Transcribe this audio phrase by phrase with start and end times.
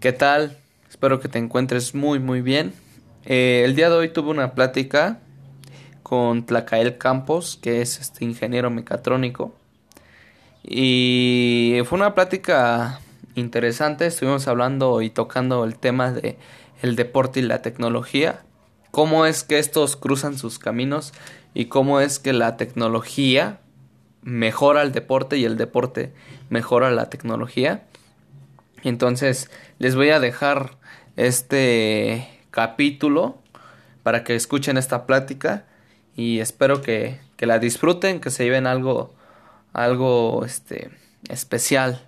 [0.00, 0.56] ¿Qué tal?
[0.88, 2.72] Espero que te encuentres muy muy bien.
[3.24, 5.18] Eh, el día de hoy tuve una plática
[6.04, 9.56] con Tlacael Campos, que es este ingeniero mecatrónico.
[10.62, 13.00] Y fue una plática
[13.34, 14.06] interesante.
[14.06, 16.38] Estuvimos hablando y tocando el tema de
[16.80, 18.44] el deporte y la tecnología.
[18.92, 21.12] Cómo es que estos cruzan sus caminos
[21.54, 23.58] y cómo es que la tecnología
[24.22, 26.12] mejora el deporte y el deporte
[26.50, 27.82] mejora la tecnología.
[28.84, 30.76] Entonces les voy a dejar
[31.16, 33.38] este capítulo
[34.02, 35.66] para que escuchen esta plática
[36.14, 39.14] y espero que, que la disfruten, que se lleven algo,
[39.72, 40.90] algo este,
[41.28, 42.06] especial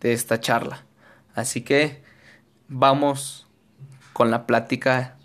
[0.00, 0.84] de esta charla.
[1.34, 2.02] Así que
[2.68, 3.46] vamos
[4.12, 5.16] con la plática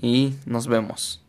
[0.00, 1.22] y nos vemos.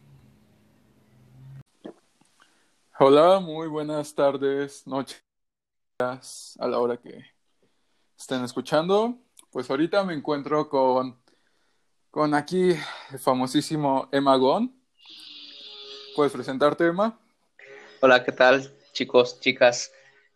[2.99, 5.21] Hola, muy buenas tardes, noches,
[5.99, 7.36] a la hora que
[8.17, 9.17] estén escuchando.
[9.51, 11.21] Pues ahorita me encuentro con,
[12.09, 12.75] con aquí
[13.11, 14.75] el famosísimo Emma Gon.
[16.15, 17.19] ¿Puedes presentarte, Emma?
[18.01, 19.91] Hola, ¿qué tal, chicos, chicas?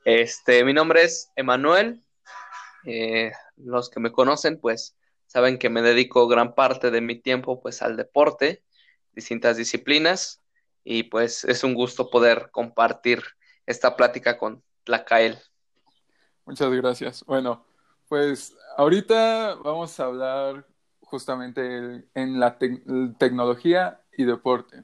[0.06, 2.04] Este, mi nombre es Emanuel.
[2.86, 7.62] Eh, los que me conocen, pues, saben que me dedico gran parte de mi tiempo,
[7.62, 8.64] pues, al deporte,
[9.14, 10.42] distintas disciplinas
[10.84, 13.24] y pues es un gusto poder compartir
[13.66, 15.38] esta plática con Tlacael.
[16.46, 17.24] Muchas gracias.
[17.26, 17.66] Bueno,
[18.12, 20.68] pues ahorita vamos a hablar
[21.00, 22.58] justamente en la
[23.18, 24.84] tecnología y deporte.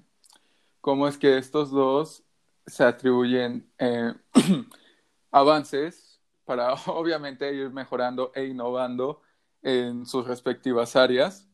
[0.80, 2.24] Cómo es que estos dos
[2.66, 4.14] se atribuyen eh,
[5.32, 9.22] avances para obviamente ir mejorando e innovando
[9.62, 11.50] en sus respectivas áreas.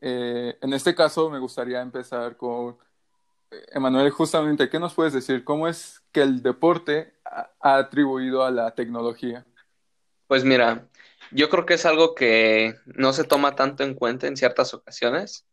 [0.00, 2.78] Eh, en este caso me gustaría empezar con
[3.72, 5.44] Emanuel, justamente, ¿qué nos puedes decir?
[5.44, 9.44] ¿Cómo es que el deporte ha atribuido a la tecnología?
[10.26, 10.88] Pues mira,
[11.32, 15.46] yo creo que es algo que no se toma tanto en cuenta en ciertas ocasiones.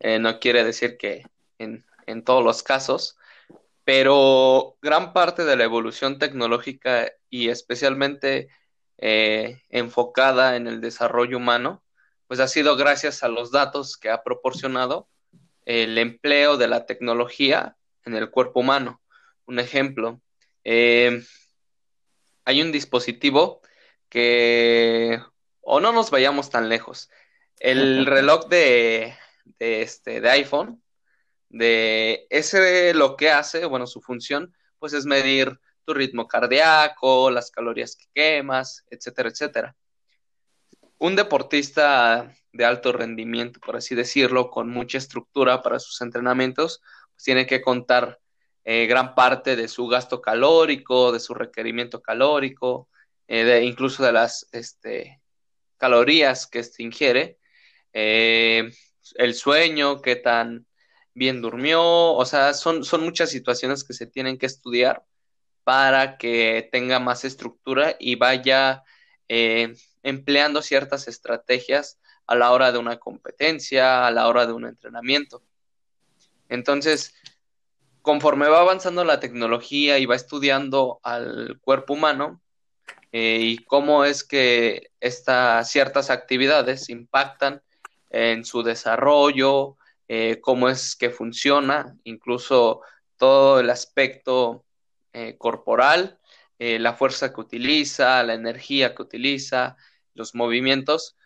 [0.00, 1.24] Eh, no quiere decir que
[1.58, 3.16] en, en todos los casos,
[3.84, 8.48] pero gran parte de la evolución tecnológica y especialmente
[8.98, 11.84] eh, enfocada en el desarrollo humano,
[12.26, 15.08] pues ha sido gracias a los datos que ha proporcionado
[15.66, 19.02] el empleo de la tecnología en el cuerpo humano.
[19.46, 20.20] Un ejemplo,
[20.64, 21.22] eh,
[22.44, 23.60] hay un dispositivo
[24.14, 25.20] que,
[25.60, 27.10] o no nos vayamos tan lejos,
[27.58, 29.12] el reloj de,
[29.58, 30.80] este, de iPhone,
[31.48, 37.50] de ese lo que hace, bueno, su función, pues es medir tu ritmo cardíaco, las
[37.50, 39.76] calorías que quemas, etcétera, etcétera.
[40.98, 47.24] Un deportista de alto rendimiento, por así decirlo, con mucha estructura para sus entrenamientos, pues
[47.24, 48.20] tiene que contar
[48.62, 52.88] eh, gran parte de su gasto calórico, de su requerimiento calórico,
[53.28, 55.20] eh, incluso de las este,
[55.76, 57.38] calorías que este ingiere,
[57.92, 58.70] eh,
[59.16, 60.66] el sueño, qué tan
[61.14, 65.04] bien durmió, o sea, son, son muchas situaciones que se tienen que estudiar
[65.62, 68.82] para que tenga más estructura y vaya
[70.02, 75.42] empleando ciertas estrategias a la hora de una competencia, a la hora de un entrenamiento.
[76.48, 77.14] Entonces,
[78.02, 82.42] conforme va avanzando la tecnología y va estudiando al cuerpo humano
[83.16, 87.62] eh, y cómo es que estas ciertas actividades impactan
[88.10, 89.76] en su desarrollo,
[90.08, 92.80] eh, cómo es que funciona, incluso
[93.16, 94.64] todo el aspecto
[95.12, 96.18] eh, corporal,
[96.58, 99.76] la fuerza que utiliza, la energía que utiliza,
[100.14, 101.16] los movimientos,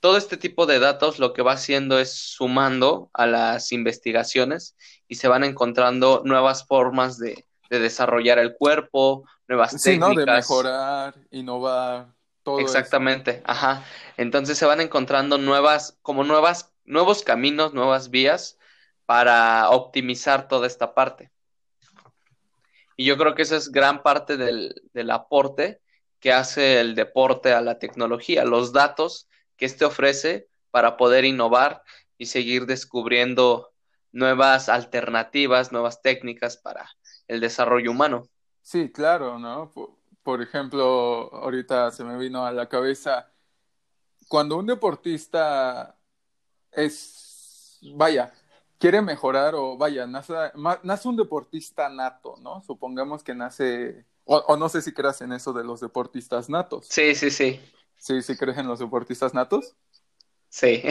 [0.00, 4.76] todo este tipo de datos lo que va haciendo es sumando a las investigaciones
[5.08, 10.14] y se van encontrando nuevas formas de, desarrollar el cuerpo, nuevas sí, ¿no?
[10.14, 12.08] De mejorar, innovar,
[12.42, 13.84] todo Exactamente, ajá.
[14.16, 18.58] Entonces se van encontrando nuevas, como nuevas, nuevos caminos, nuevas vías
[19.04, 21.30] para optimizar toda esta parte.
[22.96, 25.80] Y yo creo que esa es gran parte del, del aporte
[26.20, 31.82] que hace el deporte a la tecnología, los datos que éste ofrece para poder innovar
[32.16, 33.72] y seguir descubriendo
[34.12, 36.90] nuevas alternativas, nuevas técnicas para
[37.28, 38.26] el desarrollo humano.
[38.62, 39.70] Sí, claro, ¿no?
[40.22, 43.30] Por, ejemplo, ahorita se me vino a la cabeza,
[44.28, 45.96] cuando un deportista
[46.72, 48.32] es, vaya,
[48.78, 50.34] quiere mejorar o vaya, nace,
[50.82, 52.62] nace un deportista nato, ¿no?
[52.62, 56.86] Supongamos que nace, o, o, no sé si creas en eso de los deportistas natos.
[56.88, 57.60] Sí, sí, sí.
[57.96, 59.74] Sí, sí crees en los deportistas natos.
[60.48, 60.82] Sí.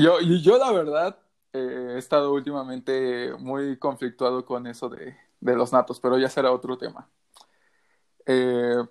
[0.00, 1.18] yo, yo la verdad
[1.52, 5.16] eh, he estado últimamente muy conflictuado con eso de,
[5.54, 7.08] los natos, pero ya será otro tema.
[8.26, 8.82] Eh,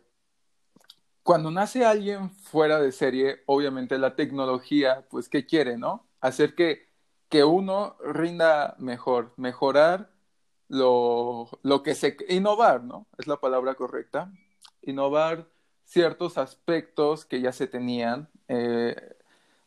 [1.23, 6.07] cuando nace alguien fuera de serie, obviamente la tecnología, pues, ¿qué quiere, no?
[6.21, 6.89] Hacer que,
[7.29, 10.11] que uno rinda mejor, mejorar
[10.67, 12.15] lo, lo que se...
[12.29, 13.07] Innovar, ¿no?
[13.17, 14.31] Es la palabra correcta.
[14.83, 15.49] Innovar
[15.85, 18.29] ciertos aspectos que ya se tenían.
[18.47, 18.95] Eh,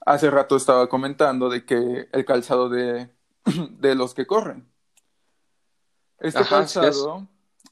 [0.06, 3.11] hace rato estaba comentando de que el calzado de,
[3.79, 4.70] de los que corren.
[6.19, 7.26] Este calzado,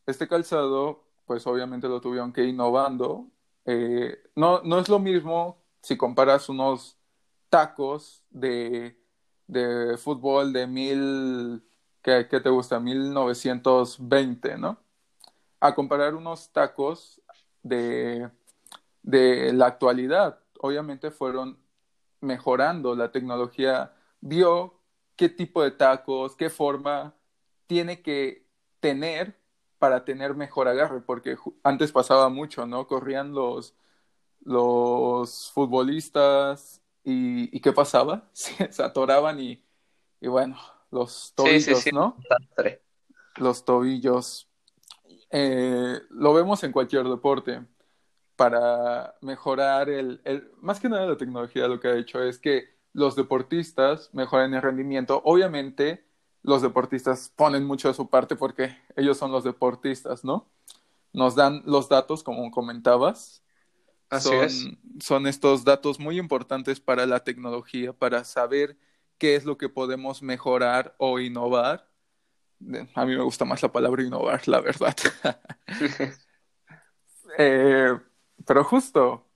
[0.06, 3.26] este calzado, pues obviamente lo tuvieron que ir innovando
[3.66, 6.96] eh, no, no es lo mismo si comparas unos
[7.50, 8.96] tacos de,
[9.48, 11.62] de fútbol de mil,
[12.00, 12.78] ¿qué, te gusta?
[12.78, 14.78] 1920, ¿no?
[15.58, 17.20] A comparar unos tacos
[17.62, 18.30] de,
[19.02, 20.38] de la actualidad.
[20.60, 21.58] Obviamente fueron
[22.20, 24.78] mejorando, la tecnología vio
[25.16, 27.14] qué tipo de tacos, qué forma
[27.66, 28.46] tiene que
[28.80, 29.38] tener
[29.78, 32.86] para tener mejor agarre, porque antes pasaba mucho, ¿no?
[32.86, 33.74] Corrían los,
[34.40, 38.28] los futbolistas y, ¿qué pasaba?
[38.32, 39.62] Se, atoraban y,
[40.20, 40.56] y, bueno,
[40.90, 42.16] los tobillos, ¿no?
[43.36, 44.48] Los tobillos.
[45.30, 47.62] Eh, lo vemos en cualquier deporte.
[48.34, 52.76] Para mejorar el, el, más que nada la tecnología lo que ha hecho es que
[52.92, 55.22] los deportistas mejoren el rendimiento.
[55.24, 56.05] Obviamente,
[56.46, 60.48] los deportistas ponen mucho de su parte porque ellos son los deportistas, ¿no?
[61.12, 63.42] Nos dan los datos, como comentabas.
[64.08, 64.68] Así son, es.
[65.00, 68.78] son estos datos muy importantes para la tecnología, para saber
[69.18, 71.90] qué es lo que podemos mejorar o innovar.
[72.94, 74.96] A mí me gusta más la palabra innovar, la verdad.
[77.38, 77.98] eh,
[78.46, 79.26] pero justo,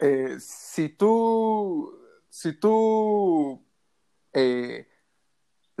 [0.00, 2.00] eh, si tú,
[2.30, 3.62] si tú
[4.32, 4.88] eh,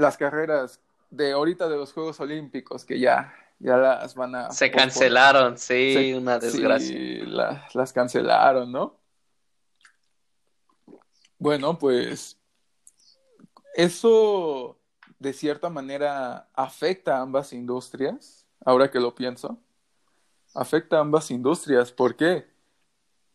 [0.02, 4.50] las carreras de ahorita de los Juegos Olímpicos, que ya, ya las van a...
[4.50, 6.88] Se cancelaron, sí, una desgracia.
[6.88, 7.22] Sí,
[7.74, 8.98] las cancelaron, ¿no?
[11.38, 12.38] Bueno, pues
[13.74, 14.78] eso
[15.18, 19.58] de cierta manera afecta a ambas industrias, ahora que lo pienso.
[20.54, 22.46] Afecta a ambas industrias, ¿por qué?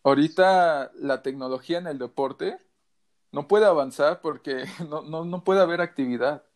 [0.04, 2.60] Ahorita la tecnología en el deporte
[3.32, 6.47] no puede avanzar porque no, no, no puede haber actividad.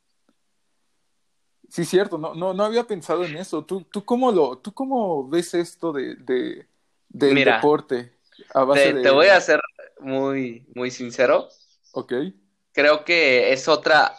[1.71, 3.63] Sí, cierto, no, no, no había pensado en eso.
[3.63, 6.67] ¿Tú, tú, cómo, lo, tú cómo ves esto de, de
[7.07, 8.11] del deporte?
[8.53, 9.61] A base te, te, voy a ser
[10.01, 11.47] muy, muy sincero.
[11.93, 12.11] Ok.
[12.73, 14.13] Creo que es otra,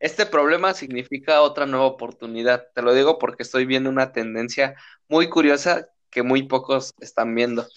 [0.00, 2.66] este problema significa otra nueva oportunidad.
[2.74, 4.74] Te lo digo porque estoy viendo una tendencia
[5.06, 7.68] muy curiosa que muy pocos están viendo.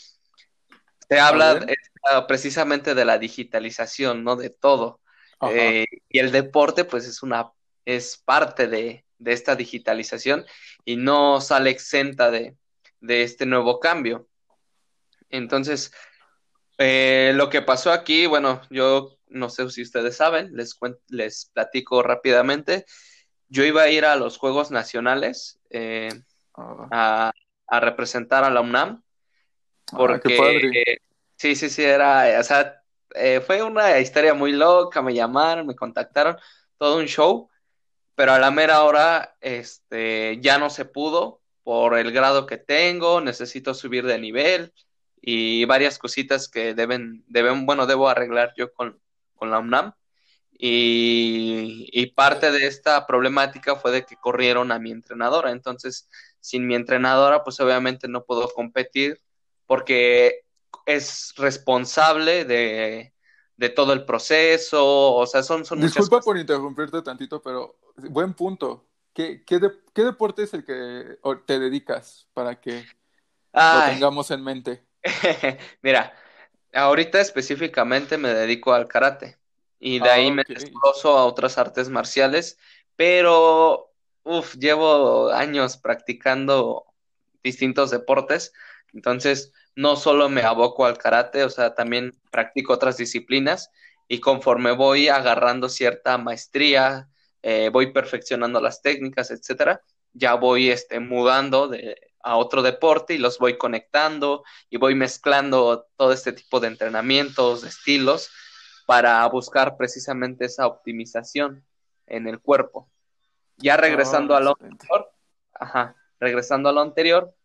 [1.08, 1.64] Se habla
[2.28, 4.38] precisamente de la digitalización, ¿no?
[4.38, 5.02] De todo.
[5.52, 7.52] Eh, y el deporte, pues, es una
[7.86, 10.46] es parte de, esta digitalización
[10.84, 12.56] y no sale exenta de,
[13.02, 14.28] este nuevo cambio.
[15.30, 15.94] Entonces,
[16.78, 20.78] eh, lo que pasó aquí, bueno, yo no sé si ustedes saben, les,
[21.10, 22.86] les platico rápidamente.
[23.50, 26.10] Yo iba a ir a los Juegos Nacionales eh,
[26.56, 27.32] ah.
[27.68, 29.04] a, representar a la UNAM,
[29.92, 31.00] ah, porque
[31.36, 32.82] sí, sí, sí, era, o sea,
[33.16, 36.38] eh, fue una historia muy loca, me llamaron, me contactaron,
[36.78, 37.50] todo un show,
[38.16, 43.22] pero a la mera hora este, ya no se pudo por el grado que tengo,
[43.22, 44.74] necesito subir de nivel
[45.22, 49.00] y varias cositas que deben, deben bueno, debo arreglar yo con,
[49.36, 49.94] con la UNAM.
[50.52, 55.52] Y, y, parte de esta problemática fue de que corrieron a mi entrenadora.
[55.52, 59.20] Entonces, sin mi entrenadora, pues obviamente no puedo competir
[59.66, 60.42] porque
[60.86, 63.14] es responsable de,
[63.58, 65.16] de todo el proceso.
[65.16, 68.88] O sea, son, son Disculpa por interrumpirte tantito, pero buen punto.
[69.14, 69.60] ¿Qué, qué,
[69.94, 72.86] qué deporte es el que te dedicas para que
[73.54, 74.84] lo tengamos en mente?
[75.82, 76.14] Mira,
[76.74, 79.38] ahorita específicamente me dedico al karate
[79.80, 82.58] y de ahí ah, me desgloso a otras artes marciales,
[82.96, 86.86] pero uf, llevo años practicando
[87.44, 88.54] distintos deportes,
[88.94, 93.72] entonces no solo me aboco al karate, o sea, también practico otras disciplinas
[94.08, 97.10] y conforme voy agarrando cierta maestría,
[97.44, 99.82] eh, voy perfeccionando las técnicas, etcétera,
[100.14, 105.88] ya voy este, mudando de, a otro deporte y los voy conectando y voy mezclando
[105.98, 108.32] todo este tipo de entrenamientos, de estilos,
[108.86, 111.66] para buscar precisamente esa optimización
[112.08, 112.90] en el cuerpo.
[113.58, 115.12] Ya regresando a lo anterior,
[115.54, 117.36] ajá, regresando a lo anterior,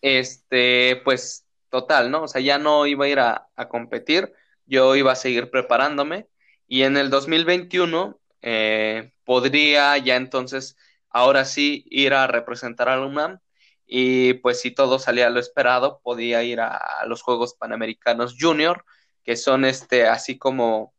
[0.00, 2.24] este, pues total, ¿no?
[2.24, 4.32] O sea, ya no iba a ir a, a competir,
[4.66, 6.28] yo iba a seguir preparándome
[6.66, 10.76] y en el 2021 eh, podría ya entonces
[11.10, 13.40] ahora sí ir a representar a la UNAM
[13.86, 18.84] y pues si todo salía a lo esperado, podía ir a, los Juegos Panamericanos Junior,
[19.22, 20.92] que son este, así como,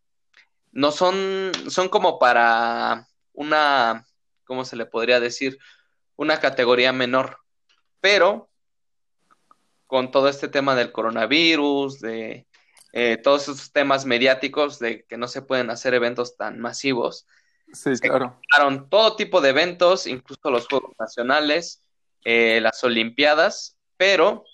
[0.72, 4.06] no son, son como para una,
[4.46, 5.60] ¿cómo se le podría decir?
[6.16, 7.40] Una categoría menor,
[8.00, 8.50] pero
[9.86, 12.47] con todo este tema del coronavirus, de
[13.00, 17.28] eh, todos esos temas mediáticos de que no se pueden hacer eventos tan masivos.
[17.72, 18.40] Sí, claro.
[18.90, 21.84] todo tipo de eventos, incluso los Juegos Nacionales,
[22.26, 24.46] eh, las Olimpiadas, pero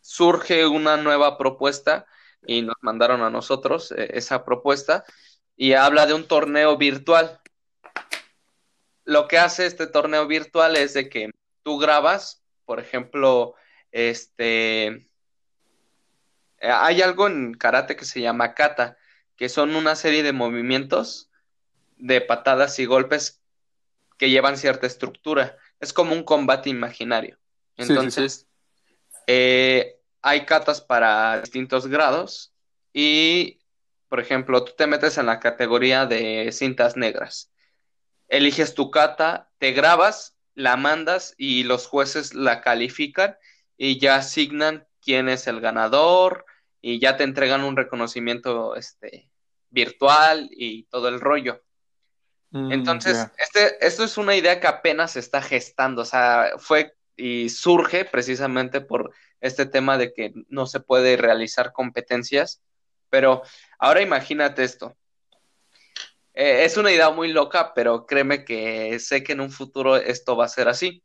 [0.00, 2.06] surge una nueva propuesta
[2.46, 5.04] y nos mandaron a nosotros eh, esa propuesta
[5.54, 7.42] y habla de un torneo virtual.
[9.04, 11.30] Lo que hace este torneo virtual es de que
[11.62, 13.54] tú grabas, por ejemplo,
[13.92, 15.08] este, eh,
[16.64, 18.96] hay algo en karate que se llama kata,
[19.36, 21.30] que son una serie de movimientos
[21.96, 23.42] de patadas y golpes
[24.18, 27.38] que llevan cierta estructura es como un combate imaginario.
[27.76, 28.46] Entonces,
[29.26, 32.52] eh, hay catas para distintos grados
[32.92, 33.60] y,
[34.08, 37.52] por ejemplo, tú te metes en la categoría de cintas negras.
[38.28, 43.36] Eliges tu cata, te grabas, la mandas y los jueces la califican
[43.76, 46.46] y ya asignan quién es el ganador
[46.86, 49.30] y ya te entregan un reconocimiento este,
[49.70, 51.62] virtual y todo el rollo.
[52.50, 56.94] Mm, Entonces, este, esto es una idea que apenas se está gestando, o sea, fue
[57.16, 62.60] y surge precisamente por este tema de que no se puede realizar competencias,
[63.08, 63.40] pero
[63.78, 64.94] ahora imagínate esto.
[66.34, 70.36] Eh, es una idea muy loca, pero créeme que sé que en un futuro esto
[70.36, 71.02] va a ser así.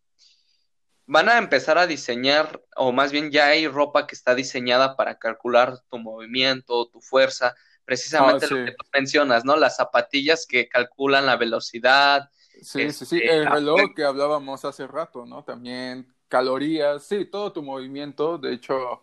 [1.11, 5.17] Van a empezar a diseñar, o más bien ya hay ropa que está diseñada para
[5.17, 9.55] calcular tu movimiento, tu fuerza, precisamente ah, lo que tú mencionas, ¿no?
[9.55, 12.29] Las zapatillas que calculan la velocidad.
[12.61, 15.43] Sí, sí, sí, este, el reloj que hablábamos hace rato, ¿no?
[15.43, 19.01] También calorías, sí, todo tu movimiento, de hecho,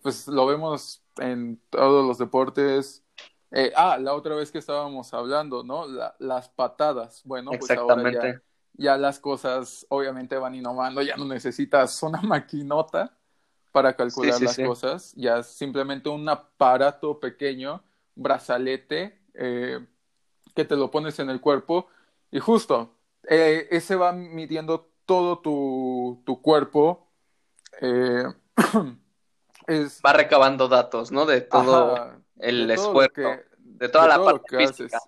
[0.00, 3.02] pues lo vemos en todos los deportes.
[3.50, 5.86] Eh, ah, la otra vez que estábamos hablando, ¿no?
[6.20, 8.42] las patadas, bueno, pues ahora ya,
[8.78, 13.14] ya las cosas obviamente van innovando, ya no necesitas una maquinota
[13.72, 17.82] para calcular las cosas, ya simplemente un aparato pequeño
[18.14, 19.86] brazalete eh,
[20.54, 21.88] que te lo pones en el cuerpo
[22.30, 22.94] y justo
[23.28, 27.08] eh, ese va midiendo todo tu, tu cuerpo.
[27.80, 28.24] Eh,
[29.66, 31.26] es, va recabando datos, ¿no?
[31.26, 34.98] De todo el esfuerzo, de toda la parte física.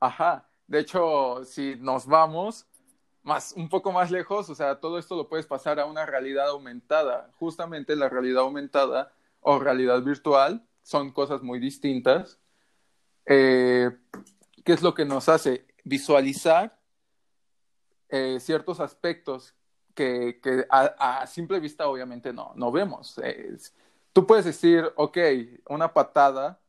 [0.00, 0.48] Ajá.
[0.66, 2.66] De hecho, si nos vamos
[3.22, 6.48] más, un poco más lejos, o sea, todo esto lo puedes pasar a una realidad
[6.48, 7.30] aumentada.
[7.38, 12.38] Justamente la realidad aumentada o realidad virtual son cosas muy distintas.
[13.26, 13.90] Eh,
[14.64, 15.66] ¿Qué es lo que nos hace?
[15.84, 16.78] Visualizar
[18.08, 19.54] eh, ciertos aspectos
[19.94, 23.20] que, a, simple vista obviamente no, no vemos.
[24.12, 25.18] tú puedes decir, ok,
[25.68, 26.60] una patada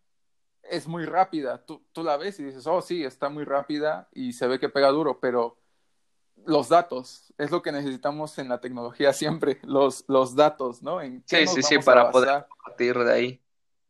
[0.62, 4.33] es muy rápida, tú, tú, la ves y dices, oh sí, está muy rápida y
[4.33, 5.57] se ve que pega duro, pero
[6.45, 11.01] los datos es lo que necesitamos en la tecnología siempre, los, los datos, ¿no?
[11.01, 13.41] ¿En sí, sí, sí, para poder partir de ahí.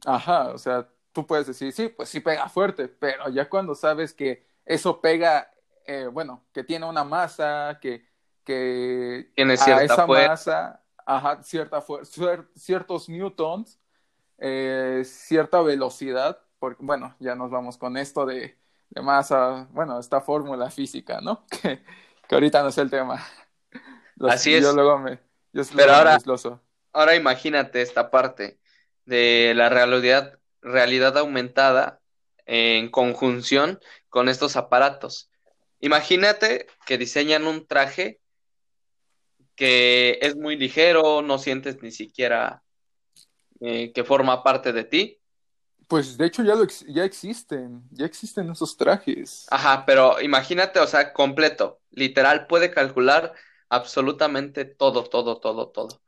[0.05, 4.13] Ajá, o sea, tú puedes decir, sí, pues sí pega fuerte, pero ya cuando sabes
[4.13, 5.51] que eso pega,
[5.85, 8.05] eh, bueno, que tiene una masa, que,
[8.43, 11.83] que tiene cierta esa masa, ajá, cierta
[12.55, 13.79] ciertos newtons,
[14.37, 18.57] eh, cierta velocidad, porque, bueno, ya nos vamos con esto de,
[18.89, 21.45] de masa, bueno, esta fórmula física, ¿no?
[21.61, 21.83] Que,
[22.27, 23.25] que ahorita no es el tema.
[24.19, 24.63] Así es.
[24.63, 25.19] Yo luego me,
[25.51, 26.17] yo Pero ahora,
[26.91, 28.59] ahora imagínate esta parte
[29.05, 31.99] de la realidad realidad aumentada
[32.45, 35.29] en conjunción con estos aparatos.
[35.79, 38.19] Imagínate que diseñan un traje
[39.55, 42.63] que es muy ligero, no sientes ni siquiera
[43.59, 45.19] eh, que forma parte de ti.
[45.93, 49.45] Pues de hecho ya, lo ya existen, ya existen esos trajes.
[49.51, 53.33] Ajá, pero imagínate, o sea, completo, literal, puede calcular
[53.69, 56.01] absolutamente todo, todo, todo, todo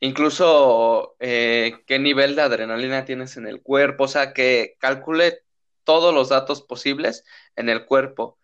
[0.00, 5.42] incluso eh, qué nivel de adrenalina tienes en el cuerpo, o sea, que calcule
[5.84, 7.24] todos los datos posibles
[7.54, 8.38] en el cuerpo.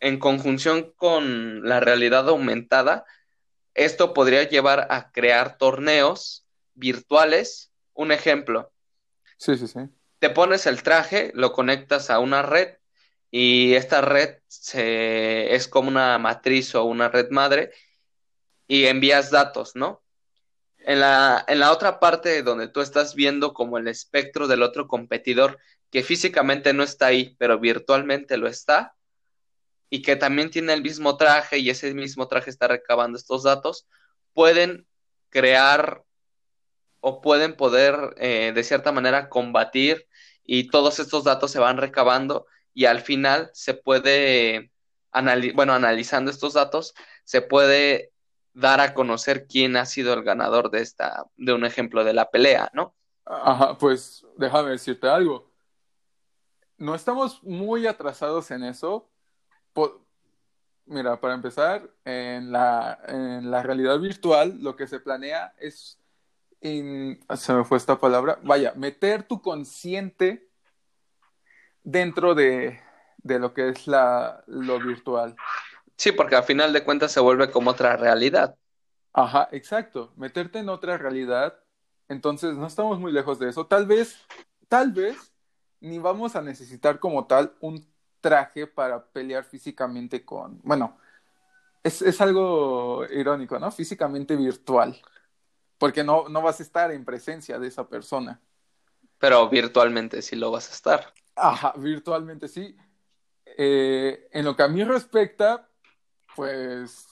[0.00, 3.04] En conjunción con la realidad aumentada,
[3.74, 7.72] esto podría llevar a crear torneos virtuales.
[7.94, 8.72] Un ejemplo.
[9.36, 9.80] Sí, sí, sí.
[10.22, 12.76] Te pones el traje, lo conectas a una red
[13.28, 14.36] y esta red
[14.72, 17.72] es como una matriz o una red madre
[18.68, 20.04] y envías datos, ¿no?
[20.78, 24.86] En la, en la otra parte donde tú estás viendo como el espectro del otro
[24.86, 25.58] competidor
[25.90, 28.94] que físicamente no está ahí, pero virtualmente lo está,
[29.90, 33.88] y que también tiene el mismo traje y ese mismo traje está recabando estos datos,
[34.34, 34.86] pueden
[35.30, 36.04] crear
[37.00, 40.06] o pueden poder eh, de cierta manera combatir
[40.44, 44.70] y todos estos datos se van recabando y al final se puede,
[45.54, 46.94] bueno, analizando estos datos,
[47.24, 48.12] se puede
[48.54, 52.30] dar a conocer quién ha sido el ganador de esta, de un ejemplo de la
[52.30, 52.94] pelea, ¿no?
[53.24, 55.50] Ajá, pues déjame decirte algo.
[56.76, 59.08] No estamos muy atrasados en eso.
[60.86, 65.98] Mira, para empezar, en la, en la realidad virtual lo que se planea es,
[66.62, 70.48] se me fue esta palabra, vaya, meter tu consciente
[71.82, 72.80] dentro de,
[73.18, 75.34] de lo que es la, lo virtual.
[75.96, 78.56] Sí, porque al final de cuentas se vuelve como otra realidad.
[79.12, 81.58] Ajá, exacto, meterte en otra realidad.
[82.08, 83.66] Entonces, no estamos muy lejos de eso.
[83.66, 84.18] Tal vez,
[84.68, 85.32] tal vez,
[85.80, 87.86] ni vamos a necesitar como tal un
[88.20, 90.96] traje para pelear físicamente con, bueno,
[91.82, 93.70] es, es algo irónico, ¿no?
[93.70, 95.00] Físicamente virtual,
[95.82, 98.40] porque no, no vas a estar en presencia de esa persona.
[99.18, 101.12] Pero virtualmente sí lo vas a estar.
[101.34, 102.76] Ajá, virtualmente sí.
[103.44, 105.68] Eh, en lo que a mí respecta,
[106.36, 107.08] pues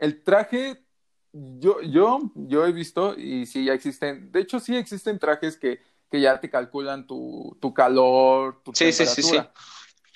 [0.00, 0.84] el traje,
[1.32, 5.80] yo, yo, yo he visto y sí ya existen, de hecho sí existen trajes que,
[6.10, 9.38] que ya te calculan tu, tu calor, tu sí, Sí, sí, sí.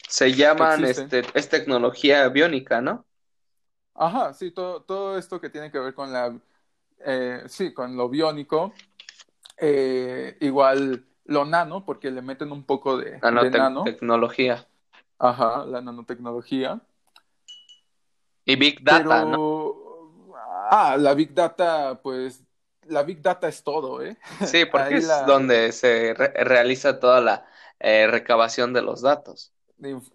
[0.09, 3.07] Se llaman, este, es tecnología biónica, ¿no?
[3.95, 6.37] Ajá, sí, todo, todo esto que tiene que ver con la,
[7.05, 8.73] eh, sí, con lo biónico,
[9.57, 14.67] eh, igual lo nano, porque le meten un poco de, nanotecnología.
[15.19, 16.81] Ajá, la nanotecnología.
[18.45, 19.75] Y Big Data, ¿no?
[20.71, 22.43] Ah, la Big Data, pues
[22.87, 24.17] la Big Data es todo, ¿eh?
[24.47, 27.47] Sí, porque es donde se realiza toda la
[27.79, 29.53] eh, recabación de los datos.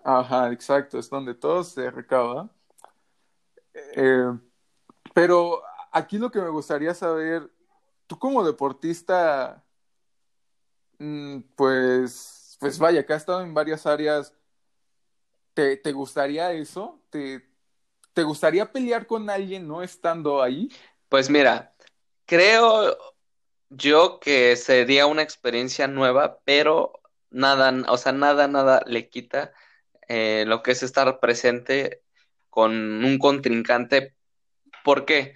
[0.03, 2.49] Ajá, exacto, es donde todo se recaba.
[3.73, 4.31] Eh,
[5.13, 5.61] pero
[5.93, 7.49] aquí lo que me gustaría saber,
[8.07, 9.63] tú como deportista,
[10.99, 14.33] mm, pues, pues vaya, que has estado en varias áreas,
[15.53, 16.99] ¿te, gustaría eso?
[17.09, 17.47] ¿Te,
[18.13, 20.69] ¿Te gustaría pelear con alguien no estando ahí?
[21.09, 21.75] Pues mira,
[22.25, 22.97] creo
[23.69, 29.53] yo que sería una experiencia nueva, pero nada, o sea, nada, nada le quita
[30.07, 32.03] eh, lo que es estar presente
[32.49, 32.71] con
[33.03, 34.15] un contrincante.
[34.83, 35.35] ¿Por qué?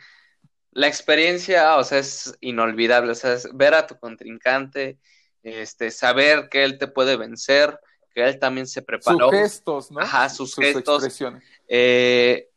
[0.77, 4.99] La experiencia, o sea, es inolvidable, o sea, es ver a tu contrincante,
[5.43, 7.79] este, saber que él te puede vencer,
[8.13, 9.29] que él también se preparó.
[9.29, 9.99] Sus gestos, ¿no?
[10.01, 11.19] Ajá, sus, gestos.
[11.67, 12.49] Eh,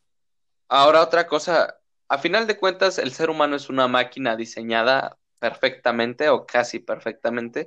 [0.73, 6.29] Ahora otra cosa, a final de cuentas el ser humano es una máquina diseñada perfectamente
[6.29, 7.67] o casi perfectamente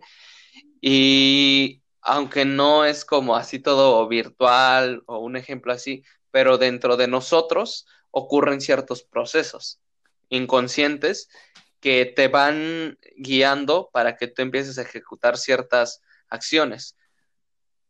[0.80, 7.10] y aunque no es como así todo virtual o un ejemplo así, pero dentro de
[7.10, 9.82] nosotros ocurren ciertos procesos
[10.30, 11.30] inconscientes
[11.80, 16.98] que te van guiando para que tú empieces a ejecutar ciertas acciones.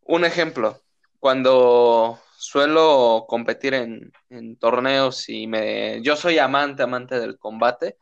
[0.02, 0.82] Un ejemplo,
[1.20, 4.12] cuando suelo competir en,
[4.58, 7.98] torneos y me, yo soy amante, amante del combate,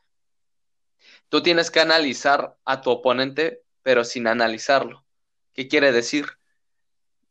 [1.29, 5.05] tú tienes que analizar a tu oponente, pero sin analizarlo.
[5.53, 6.25] ¿Qué quiere decir?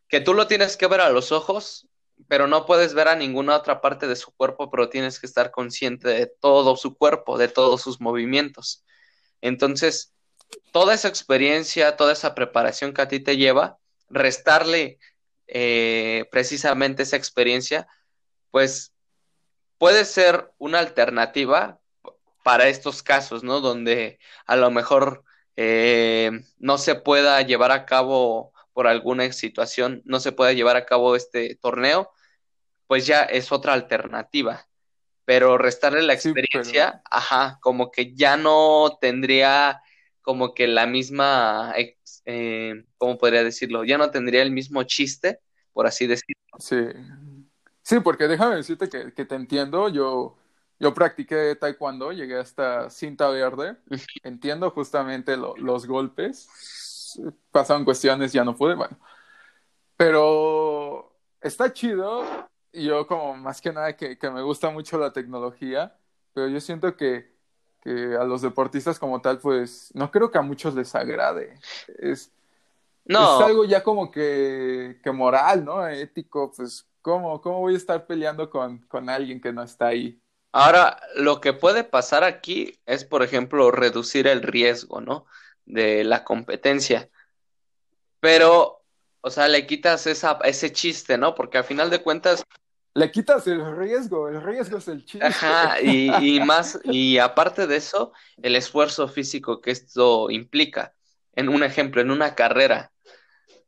[0.07, 1.89] Que tú lo tienes que ver a los ojos,
[2.29, 5.51] pero no puedes ver a ninguna otra parte de su cuerpo, pero tienes que estar
[5.51, 8.85] consciente de todo su cuerpo, de todos sus movimientos.
[9.41, 10.13] Entonces,
[10.73, 13.79] toda esa experiencia, toda esa preparación que a ti te lleva,
[14.09, 14.99] restarle
[15.47, 17.89] eh, precisamente esa experiencia,
[18.51, 18.93] pues
[19.79, 21.81] puede ser una alternativa
[22.43, 23.61] para estos casos, ¿no?
[23.61, 25.25] Donde a lo mejor
[25.57, 30.87] eh, no se pueda llevar a cabo por alguna situación, no se pueda llevar a
[30.87, 32.11] cabo este torneo,
[32.87, 34.67] pues ya es otra alternativa.
[35.27, 39.83] Pero restarle la experiencia, ajá, como que ya no tendría
[40.23, 41.75] como que la misma,
[42.25, 43.85] eh, ¿cómo podría decirlo?
[43.85, 45.41] Ya no tendría el mismo chiste,
[45.75, 46.41] por así decirlo.
[46.59, 46.79] Sí,
[47.83, 50.39] sí porque déjame decirte que, que te entiendo, yo,
[50.79, 53.77] yo practiqué taekwondo, llegué hasta cinta verde,
[54.23, 56.49] entiendo justamente los golpes,
[57.51, 58.99] pasaron cuestiones, ya no pude, bueno,
[59.97, 62.25] pero está chido,
[62.73, 65.97] yo como más que nada que, que me gusta mucho la tecnología,
[66.33, 67.31] pero yo siento que
[67.83, 71.59] que a los deportistas como tal, pues no creo que a muchos les agrade.
[71.99, 72.33] Es,
[73.05, 73.41] no.
[73.41, 75.87] es algo ya como que, que moral, ¿no?
[75.89, 80.21] Ético, pues, ¿cómo, ¿cómo voy a estar peleando con, con alguien que no está ahí?
[80.53, 85.27] Ahora, lo que puede pasar aquí es, por ejemplo, reducir el riesgo, ¿no?
[85.73, 87.09] De la competencia.
[88.21, 88.83] Pero,
[89.21, 91.35] o sea, le quitas esa, ese chiste, ¿no?
[91.35, 92.45] Porque al final de cuentas,
[92.95, 95.25] le quitas el riesgo, el riesgo es el chiste.
[95.25, 100.95] Ajá, y, y más, y aparte de eso, el esfuerzo físico que esto implica.
[101.35, 102.93] En un ejemplo, en una carrera,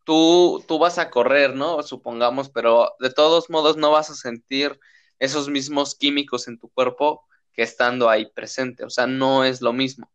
[0.05, 1.83] tú, tú vas a correr, ¿no?
[1.85, 4.79] Supongamos, pero de todos modos no vas a sentir
[5.21, 9.73] esos mismos químicos en tu cuerpo que estando ahí presente, o sea, no es lo
[9.73, 10.11] mismo.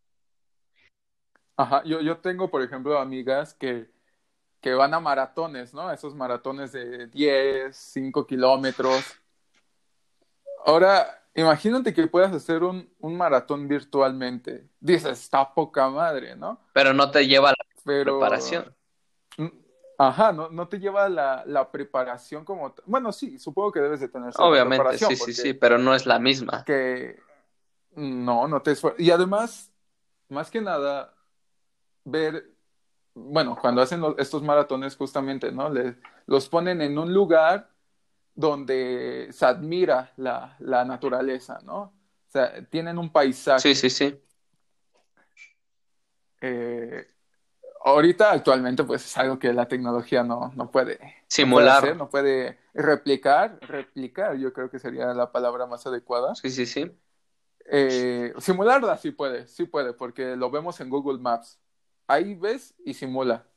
[1.57, 3.89] Ajá, yo, yo tengo, por ejemplo, amigas que,
[4.61, 5.91] que van a maratones, ¿no?
[5.91, 9.03] Esos maratones de 10, 5 kilómetros.
[10.65, 14.67] Ahora, imagínate que puedas hacer un, un maratón virtualmente.
[14.79, 16.59] Dices, está poca madre, ¿no?
[16.73, 18.75] Pero no te lleva la Pero, preparación.
[19.97, 22.75] ajá, no, no te lleva la, la preparación como...
[22.85, 26.05] Bueno, sí, supongo que debes de tener Obviamente, preparación sí, sí, sí, pero no es
[26.05, 26.63] la misma.
[26.65, 27.19] que
[27.95, 29.01] no, no te esfuerzas.
[29.01, 29.71] Y además,
[30.29, 31.13] más que nada,
[32.11, 32.51] ver,
[33.15, 35.69] bueno, cuando hacen estos maratones justamente, ¿no?
[35.69, 35.95] Les,
[36.27, 37.71] los ponen en un lugar
[38.35, 41.81] donde se admira la, la naturaleza, ¿no?
[41.83, 41.93] O
[42.29, 43.11] sea, tienen un
[43.55, 43.75] Sí, paisaje.
[43.75, 44.21] sí, sí.
[46.41, 47.07] eh,
[47.85, 50.99] ahorita, actualmente, pues es algo que la tecnología no, no puede,
[51.39, 51.69] no puede Simular.
[51.69, 56.41] hacer, no puede replicar, replicar, yo creo que sería la palabra más adecuada.
[56.41, 56.91] Sí, sí, sí.
[57.69, 61.59] Eh, simularla sí puede, sí puede, porque lo vemos en Google Maps.
[62.07, 63.47] Ahí ves y simula.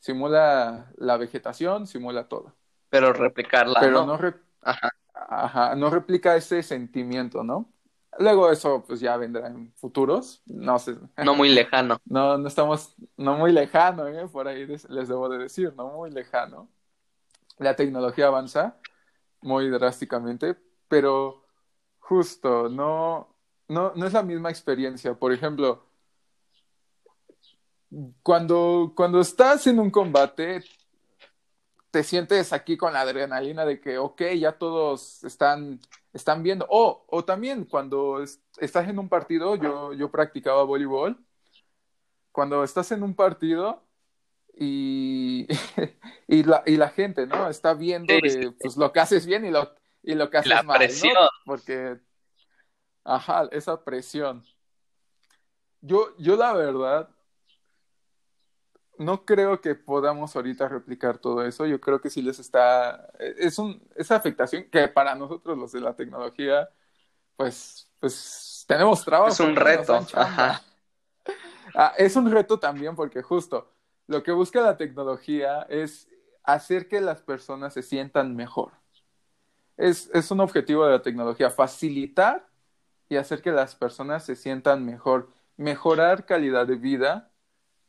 [0.00, 2.54] Simula la vegetación, simula todo.
[2.90, 4.06] Pero replicarla, Pero ¿no?
[4.06, 4.90] no, re- Ajá.
[5.14, 7.72] ajá, no replica ese sentimiento, ¿no?
[8.18, 10.42] Luego eso pues ya vendrá en futuros.
[10.46, 12.00] No sé, No muy lejano.
[12.06, 14.28] no, no estamos, no muy lejano, ¿eh?
[14.28, 16.68] Por ahí les, les debo de decir, no muy lejano.
[17.58, 18.78] La tecnología avanza
[19.42, 20.56] muy drásticamente,
[20.88, 21.46] pero
[22.00, 23.36] justo, no,
[23.68, 25.14] no, no es la misma experiencia.
[25.18, 25.87] Por ejemplo,
[28.22, 30.62] cuando, cuando estás en un combate,
[31.90, 35.80] te sientes aquí con la adrenalina de que, ok, ya todos están,
[36.12, 36.66] están viendo.
[36.68, 41.18] O, o también cuando es- estás en un partido, yo, yo practicaba voleibol,
[42.32, 43.82] cuando estás en un partido
[44.56, 45.46] y,
[46.28, 47.48] y, la, y la gente, ¿no?
[47.48, 50.62] Está viendo de, pues, lo que haces bien y lo, y lo que haces La
[50.62, 50.86] mal, ¿no?
[50.86, 51.28] presión.
[51.44, 51.98] Porque,
[53.04, 54.44] ajá, esa presión.
[55.80, 57.08] Yo, yo la verdad,
[58.98, 61.66] no creo que podamos ahorita replicar todo eso.
[61.66, 65.80] Yo creo que sí les está, es un, esa afectación que para nosotros los de
[65.80, 66.68] la tecnología,
[67.36, 69.32] pues, pues tenemos trabajo.
[69.32, 69.94] Es un reto.
[70.14, 70.62] Ajá.
[71.74, 73.70] Ah, es un reto también porque justo
[74.06, 76.08] lo que busca la tecnología es
[76.42, 78.72] hacer que las personas se sientan mejor.
[79.76, 82.48] Es, es un objetivo de la tecnología, facilitar
[83.08, 87.27] y hacer que las personas se sientan mejor, mejorar calidad de vida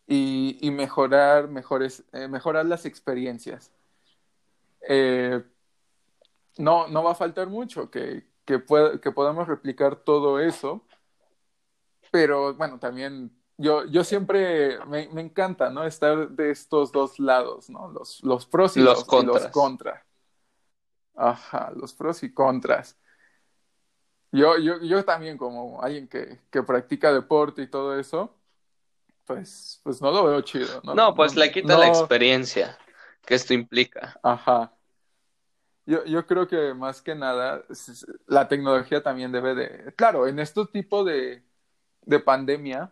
[0.09, 3.71] y, y mejorar, mejores, eh, mejorar las experiencias.
[4.81, 5.43] Eh,
[6.57, 10.85] no, no va a faltar mucho que, que, pueda- que podamos replicar todo eso,
[12.11, 15.83] pero bueno, también yo, yo siempre me, me encanta, ¿no?
[15.83, 17.89] Estar de estos dos lados, ¿no?
[17.91, 19.43] Los, los pros y Los los, y contras.
[19.43, 20.01] los contras.
[21.15, 22.97] Ajá, los pros y contras.
[24.31, 28.38] Yo, yo, yo también como alguien que, que practica deporte y todo eso,
[29.29, 30.95] pues, pues no lo veo chido, ¿no?
[30.95, 32.75] No, pues No- le quita la experiencia
[33.27, 34.19] que esto implica.
[34.23, 34.73] Ajá.
[35.85, 37.63] Yo, yo creo que más que nada
[38.25, 41.43] la tecnología también debe de, claro, en este tipo de,
[42.01, 42.91] de pandemia,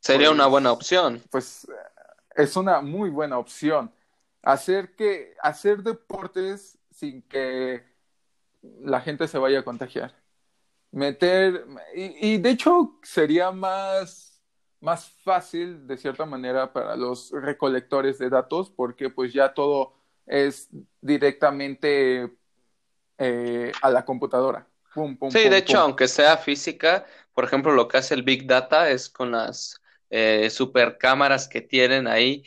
[0.00, 1.22] Sería una Pues- buena opción.
[1.30, 1.66] pues
[2.34, 3.92] es una muy buena opción.
[4.42, 7.84] Hacer que, hacer deportes sin que
[8.80, 10.12] la gente se vaya a contagiar.
[10.90, 14.27] Meter, y, y de hecho sería más,
[14.80, 19.94] más fácil de cierta manera para los recolectores de datos porque pues ya todo
[20.26, 20.68] es
[21.00, 22.30] directamente
[23.18, 24.66] eh, a la computadora.
[24.94, 28.22] Pum, pum, Sí, pum, de hecho, aunque sea física, por ejemplo, lo que hace el
[28.22, 32.44] Big Data es con las eh, super cámaras que tienen ahí,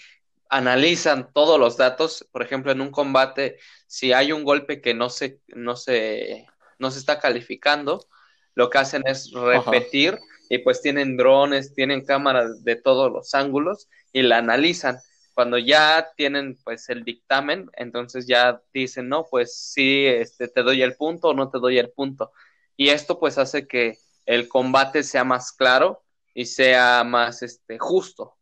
[0.50, 2.28] analizan todos los datos.
[2.32, 6.48] Por ejemplo, en un combate, si hay un golpe que no se, no se,
[6.80, 8.08] no se está calificando,
[8.54, 10.20] lo que hacen es repetir
[10.52, 14.98] y pues tienen drones, tienen cámaras de todos los ángulos y la analizan.
[15.34, 20.82] Cuando ya tienen pues el dictamen, entonces ya dicen, no, pues sí, este, te doy
[20.82, 22.34] el punto o no te doy el punto.
[22.76, 28.36] Y esto pues hace que el combate sea más claro y sea más este, justo.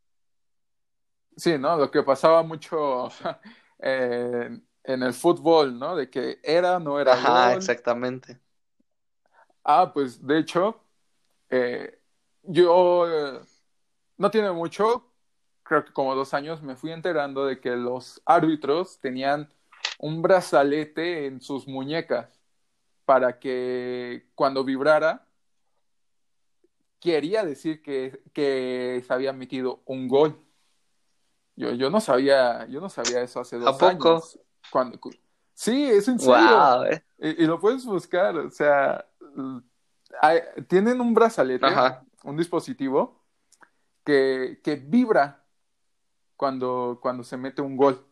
[1.38, 1.78] Sí, ¿no?
[1.78, 3.10] Lo que pasaba mucho
[3.84, 4.50] eh,
[4.84, 5.96] en el fútbol, ¿no?
[5.96, 7.60] De que era, no era Ajá, gol.
[7.60, 8.40] exactamente.
[9.64, 10.84] Ah, pues de hecho,
[11.52, 11.99] eh,
[12.44, 13.42] yo eh,
[14.18, 15.06] no tiene mucho,
[15.64, 19.54] creo que como dos años, me fui enterando de que los árbitros tenían
[20.00, 22.30] un brazalete en sus muñecas.
[23.06, 25.28] para que cuando vibrara
[27.00, 30.38] quería decir que, que se había metido un gol.
[31.56, 34.10] Yo, yo no sabía, yo no sabía eso hace dos ¿A poco?
[34.14, 34.40] años.
[34.72, 35.00] Cuando,
[35.54, 36.58] sí, es en serio.
[36.58, 37.04] Wow, eh.
[37.20, 39.06] Y, y lo puedes buscar, o sea,
[40.22, 42.04] hay- tienen un brazalete, Ajá.
[42.24, 43.24] Un dispositivo
[44.06, 45.46] que, que vibra
[46.38, 48.06] cuando, cuando se mete un gol.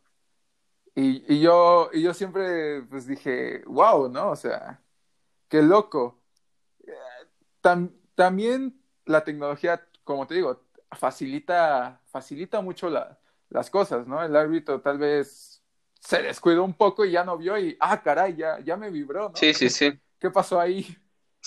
[0.96, 4.32] Y, y yo, y yo siempre pues dije, wow, ¿no?
[4.32, 4.82] O sea,
[5.50, 6.22] qué loco.
[6.88, 6.94] Eh,
[7.62, 14.24] Tam- también la tecnología, como te digo, facilita, facilita mucho la- las cosas, ¿no?
[14.24, 15.64] El árbitro tal vez
[16.00, 19.30] se descuidó un poco y ya no vio y, ah, caray, ya, ya me vibró,
[19.30, 19.40] ¿no?
[19.42, 20.00] Sí, sí, sí.
[20.20, 20.98] ¿Qué pasó ahí?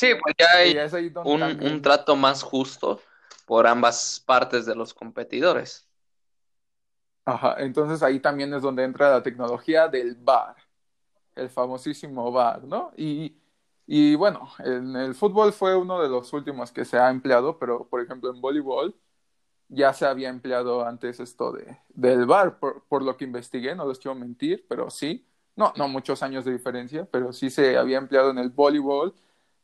[0.01, 3.03] Sí, pues ya hay un, un trato más justo
[3.45, 5.87] por ambas partes de los competidores.
[7.27, 10.57] Ajá, entonces ahí también es donde entra la tecnología del VAR,
[11.35, 12.93] el famosísimo VAR, ¿no?
[12.97, 13.37] Y,
[13.87, 17.87] y bueno, en el fútbol fue uno de los últimos que se ha empleado, pero
[17.87, 18.99] por ejemplo en voleibol
[19.69, 23.87] ya se había empleado antes esto de, del VAR, por, por lo que investigué, no
[23.87, 27.99] les quiero mentir, pero sí, no, no muchos años de diferencia, pero sí se había
[27.99, 29.15] empleado en el voleibol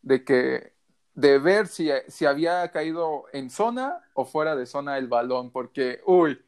[0.06, 0.74] de que
[1.14, 6.00] de ver si, si había caído en zona o fuera de zona el balón, porque,
[6.06, 6.40] uy,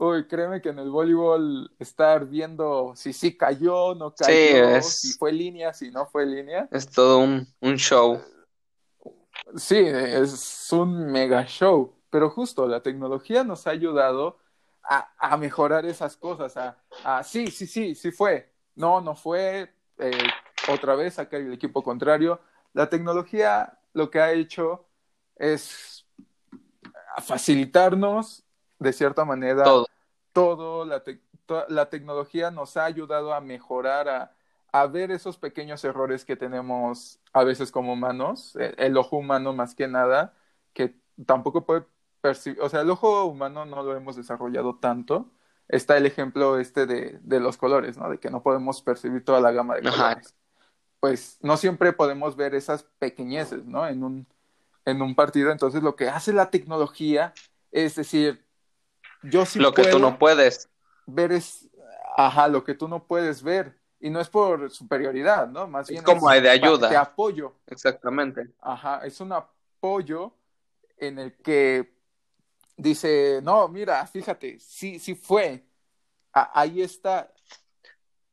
[0.00, 4.86] Uy, créeme que en el voleibol estar viendo si sí cayó, no Sí, cayó, es-
[5.00, 6.68] si fue línea, si no fue línea.
[6.70, 8.20] Es todo un, un show.
[9.56, 11.94] Sí, es un mega show.
[12.10, 14.38] Pero justo la tecnología nos ha ayudado
[14.82, 16.56] a, a mejorar esas cosas.
[16.56, 18.52] A, a, sí, sí, sí, sí fue.
[18.74, 19.72] No, no fue.
[19.98, 20.18] eh,
[20.68, 22.40] otra vez sacar el equipo contrario.
[22.78, 24.86] La tecnología lo que ha hecho
[25.34, 26.06] es
[27.24, 28.44] facilitarnos
[28.78, 29.86] de cierta manera Todo.
[30.32, 34.36] todo, la, te- to- la tecnología nos ha ayudado a mejorar, a,
[34.70, 39.52] a ver esos pequeños errores que tenemos a veces como humanos, el, el ojo humano
[39.52, 40.34] más que nada,
[40.72, 40.94] que
[41.26, 41.84] tampoco puede
[42.20, 45.32] percibir, o sea, el ojo humano no lo hemos desarrollado tanto.
[45.66, 48.08] Está el ejemplo este de, de los colores, ¿no?
[48.08, 50.20] De que no podemos percibir toda la gama de Ajá.
[51.00, 53.86] Pues no siempre podemos ver esas pequeñeces, ¿no?
[53.86, 54.26] En un,
[54.84, 55.52] en un partido.
[55.52, 57.32] Entonces lo que hace la tecnología
[57.70, 58.44] es decir,
[59.22, 60.68] yo sí Lo que tú puedo no puedes.
[61.06, 61.68] ver es,
[62.16, 63.76] ajá, lo que tú no puedes ver.
[64.00, 65.66] Y no es por superioridad, ¿no?
[65.66, 66.88] Más Es bien como de pa- ayuda.
[66.88, 67.54] de apoyo.
[67.66, 68.48] Exactamente.
[68.60, 70.32] Ajá, es un apoyo
[70.98, 71.94] en el que
[72.76, 75.64] dice, no, mira, fíjate, sí, sí fue.
[76.32, 77.32] A- ahí está.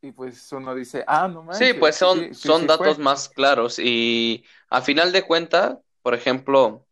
[0.05, 1.75] Y pues uno dice, ah, no Sí, manches.
[1.79, 3.03] pues son, sí, sí, son sí datos fue.
[3.03, 6.85] más claros y a final de cuenta, por ejemplo,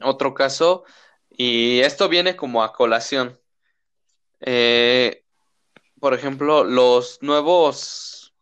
[0.00, 0.84] otro caso,
[1.28, 3.40] y esto viene como a colación.
[4.40, 5.24] Eh,
[5.98, 8.32] por ejemplo, los nuevos,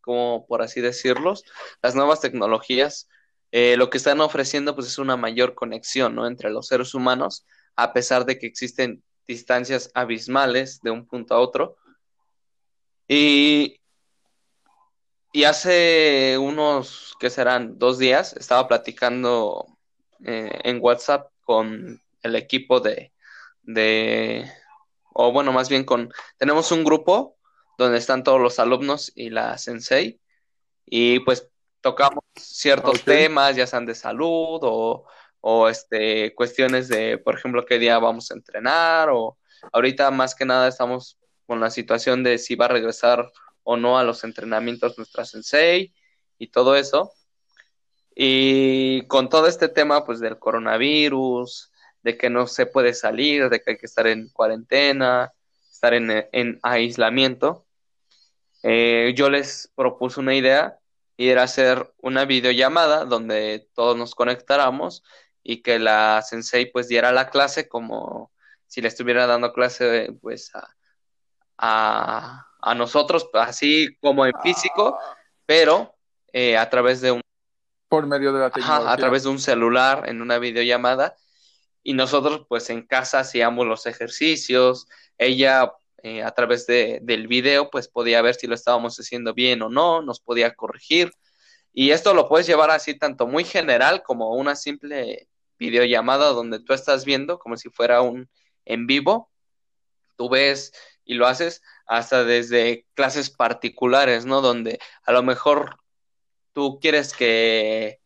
[0.00, 1.44] como por así decirlos,
[1.82, 3.08] las nuevas tecnologías,
[3.52, 6.26] eh, lo que están ofreciendo pues es una mayor conexión, ¿no?
[6.26, 7.44] entre los seres humanos,
[7.76, 11.76] a pesar de que existen distancias abismales de un punto a otro.
[13.06, 13.80] Y,
[15.32, 17.78] y hace unos, ¿qué serán?
[17.78, 19.66] Dos días, estaba platicando
[20.24, 23.12] eh, en WhatsApp con el equipo de,
[23.62, 24.50] de,
[25.12, 27.36] o bueno, más bien con, tenemos un grupo
[27.76, 30.20] donde están todos los alumnos y la sensei,
[30.86, 31.48] y pues
[31.80, 35.04] tocamos ciertos temas, ya sean de salud o,
[35.40, 39.36] o este, cuestiones de, por ejemplo, qué día vamos a entrenar, o
[39.72, 43.30] ahorita más que nada estamos con la situación de si va a regresar
[43.62, 45.94] o no a los entrenamientos nuestra sensei
[46.38, 47.12] y todo eso.
[48.14, 53.60] Y con todo este tema, pues del coronavirus, de que no se puede salir, de
[53.60, 55.32] que hay que estar en cuarentena,
[55.70, 57.66] estar en, en aislamiento,
[58.66, 60.78] eh, yo les propuse una idea
[61.18, 65.04] y era hacer una videollamada donde todos nos conectáramos
[65.42, 68.32] y que la sensei pues diera la clase como
[68.66, 70.74] si le estuviera dando clase pues a,
[71.58, 75.94] a, a nosotros, así como en físico, Ah, pero
[76.32, 77.20] eh, a través de un
[77.88, 78.92] por medio de la Ajá, tecnología.
[78.92, 81.16] a través de un celular en una videollamada
[81.82, 84.88] y nosotros pues en casa hacíamos los ejercicios,
[85.18, 89.62] ella eh, a través de, del video pues podía ver si lo estábamos haciendo bien
[89.62, 91.12] o no, nos podía corregir
[91.72, 96.72] y esto lo puedes llevar así tanto muy general como una simple videollamada donde tú
[96.72, 98.28] estás viendo como si fuera un
[98.64, 99.30] en vivo,
[100.16, 100.72] tú ves
[101.04, 104.40] y lo haces hasta desde clases particulares, ¿no?
[104.40, 105.78] Donde a lo mejor
[106.52, 108.00] tú quieres que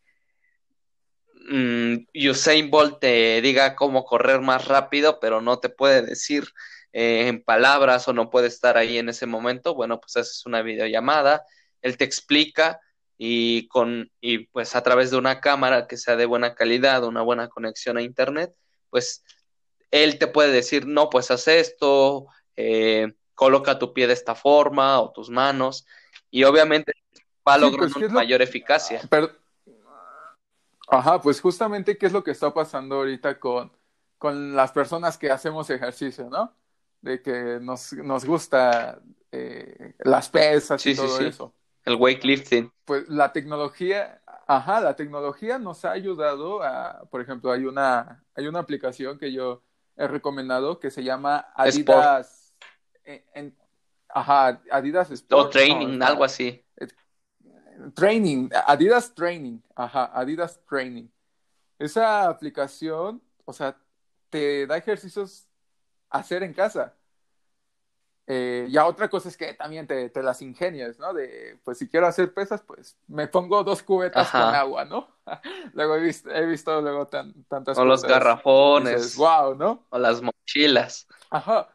[1.51, 6.49] mm, Usain Bolt te diga cómo correr más rápido, pero no te puede decir
[6.93, 10.63] eh, en palabras o no puede estar ahí en ese momento, bueno, pues haces una
[10.63, 11.45] videollamada,
[11.83, 12.81] él te explica
[13.19, 17.23] y con y pues a través de una cámara que sea de buena calidad, una
[17.23, 18.55] buena conexión a internet,
[18.91, 19.25] pues
[19.91, 22.27] él te puede decir, no, pues haz esto,
[22.61, 25.87] eh, coloca tu pie de esta forma o tus manos
[26.29, 26.93] y obviamente
[27.47, 29.01] va a lograr pues, una mayor eficacia.
[29.09, 29.31] Pero,
[30.89, 33.71] ajá, pues justamente qué es lo que está pasando ahorita con,
[34.19, 36.53] con las personas que hacemos ejercicio, ¿no?
[37.01, 41.27] De que nos, nos gusta eh, las pesas y Sí, todo sí.
[41.27, 41.55] eso.
[41.85, 42.73] El weightlifting.
[42.85, 48.49] Pues la tecnología, ajá, la tecnología nos ha ayudado a, por ejemplo, hay una, hay
[48.49, 49.63] una aplicación que yo
[49.97, 52.48] he recomendado que se llama Adidas,
[53.35, 53.57] en-
[54.09, 55.47] ajá, Adidas Sport.
[55.47, 56.65] O training, no, algo así.
[57.95, 61.09] Training, Adidas Training, ajá, Adidas Training.
[61.79, 63.77] Esa aplicación, o sea,
[64.31, 65.47] te da ejercicios
[66.11, 66.95] a hacer en casa.
[68.31, 71.15] Eh, ya otra cosa es que también te, te las ingenias, ¿no?
[71.15, 74.47] De, pues si quiero hacer pesas, pues me pongo dos cubetas Ajá.
[74.49, 75.09] con agua, ¿no?
[75.73, 79.87] luego he visto, he visto luego tan, tantas O los garrafones, wow, ¿no?
[79.89, 81.07] o las mochilas.
[81.31, 81.69] Ajá,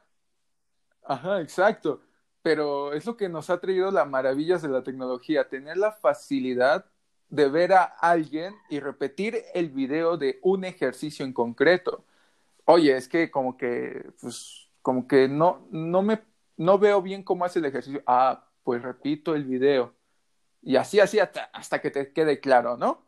[1.06, 2.02] ajá, exacto.
[2.42, 6.86] Pero es lo que nos ha traído las maravillas de la tecnología, tener la facilidad
[7.30, 12.06] de ver a alguien y repetir el video de un ejercicio en concreto.
[12.66, 16.22] Oye, es que como que, pues, como que no, no me,
[16.58, 18.04] no veo bien cómo hace el ejercicio.
[18.08, 19.96] Ah, pues repito el video.
[20.62, 23.06] Y así, así hasta, hasta que te quede claro, ¿no?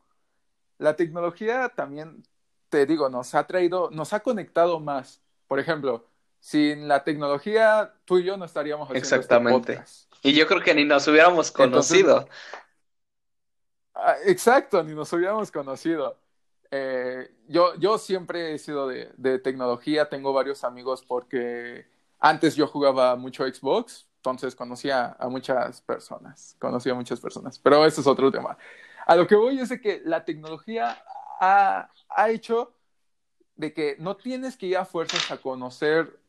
[0.78, 2.24] La tecnología también,
[2.70, 5.22] te digo, nos ha traído, nos ha conectado más.
[5.48, 6.08] Por ejemplo,
[6.46, 9.84] sin la tecnología, tú y yo no estaríamos haciendo este Exactamente.
[10.22, 12.30] Y yo creo que ni nos hubiéramos conocido.
[13.96, 16.20] Ah, exacto, ni nos hubiéramos conocido.
[16.70, 21.88] Eh, yo, yo siempre he sido de, de tecnología, tengo varios amigos porque
[22.20, 27.84] antes yo jugaba mucho Xbox, entonces conocía a muchas personas, conocía a muchas personas, pero
[27.88, 28.56] eso es otro tema.
[29.08, 31.04] A lo que voy es de que la tecnología
[31.40, 32.76] ha, ha hecho
[33.56, 36.24] de que no tienes que ir a fuerzas a conocer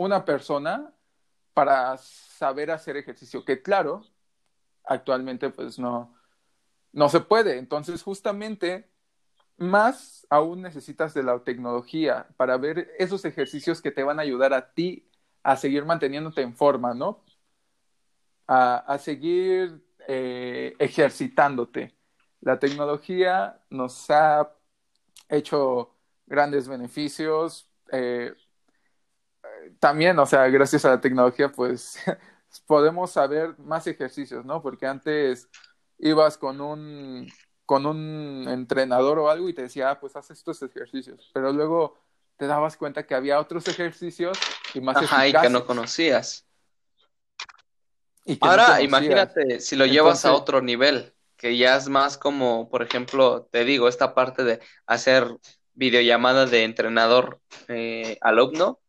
[0.00, 0.94] una persona
[1.52, 4.02] para saber hacer ejercicio, que claro,
[4.84, 6.14] actualmente pues no,
[6.92, 7.58] no se puede.
[7.58, 8.90] Entonces, justamente,
[9.58, 14.54] más aún necesitas de la tecnología para ver esos ejercicios que te van a ayudar
[14.54, 15.06] a ti
[15.42, 17.22] a seguir manteniéndote en forma, ¿no?
[18.46, 21.94] A, a seguir eh, ejercitándote.
[22.40, 24.50] La tecnología nos ha
[25.28, 25.94] hecho
[26.26, 27.70] grandes beneficios.
[27.92, 28.34] eh,
[29.78, 31.98] también, o sea, gracias a la tecnología, pues
[32.66, 34.62] podemos saber más ejercicios, ¿no?
[34.62, 35.48] Porque antes
[35.98, 37.28] ibas con un,
[37.66, 41.98] con un entrenador o algo y te decía, ah, pues haz estos ejercicios, pero luego
[42.36, 46.46] te dabas cuenta que había otros ejercicios y más Ajá, y que no conocías.
[48.24, 48.84] y que no Ahora, conocías.
[48.84, 53.64] imagínate si lo llevas a otro nivel, que ya es más como, por ejemplo, te
[53.64, 55.26] digo, esta parte de hacer
[55.74, 58.80] videollamada de entrenador eh, alumno.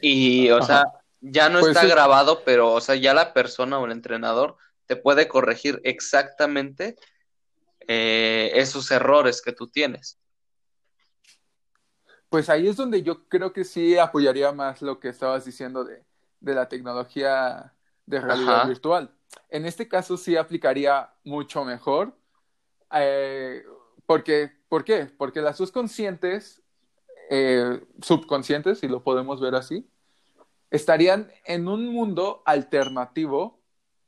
[0.00, 0.66] Y, o Ajá.
[0.66, 0.84] sea,
[1.20, 1.88] ya no Pues está sí.
[1.88, 4.56] grabado, pero, o sea, ya la persona o el entrenador
[4.86, 6.96] te puede corregir exactamente
[7.88, 10.18] eh, esos errores que tú tienes.
[12.28, 16.04] Pues ahí es donde yo creo que sí apoyaría más lo que estabas diciendo de,
[16.40, 17.74] de la tecnología
[18.06, 18.66] de realidad Ajá.
[18.66, 19.14] virtual.
[19.48, 22.14] En este caso sí aplicaría mucho mejor.
[22.92, 23.64] eh,
[24.06, 25.06] porque, ¿Por qué?
[25.06, 26.62] Porque las subconscientes,
[27.30, 29.86] eh, subconscientes, si lo podemos ver así,
[30.70, 33.58] estarían en un mundo alternativo,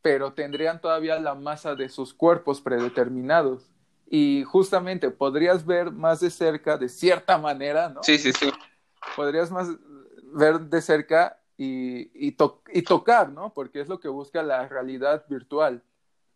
[0.02, 3.70] pero tendrían todavía la masa de sus cuerpos predeterminados.
[4.09, 8.02] Y justamente podrías ver más de cerca, de cierta manera, ¿no?
[8.02, 8.50] Sí, sí, sí.
[9.14, 9.68] podrías más
[10.33, 13.52] ver de cerca y, y, to- y tocar, ¿no?
[13.54, 15.83] Porque es lo que busca la realidad virtual,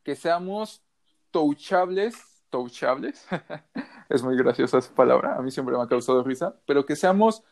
[0.04, 0.82] que seamos
[1.30, 2.14] touchables,
[2.50, 3.26] touchables,
[4.08, 7.42] es muy graciosa esa palabra, a mí siempre me ha causado risa, pero que seamos,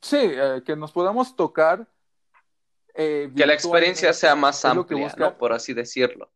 [0.00, 1.86] sí, eh, que nos podamos tocar.
[2.94, 5.38] eh, Que la experiencia sea más amplia, busca- ¿no?
[5.38, 6.30] Por así decirlo.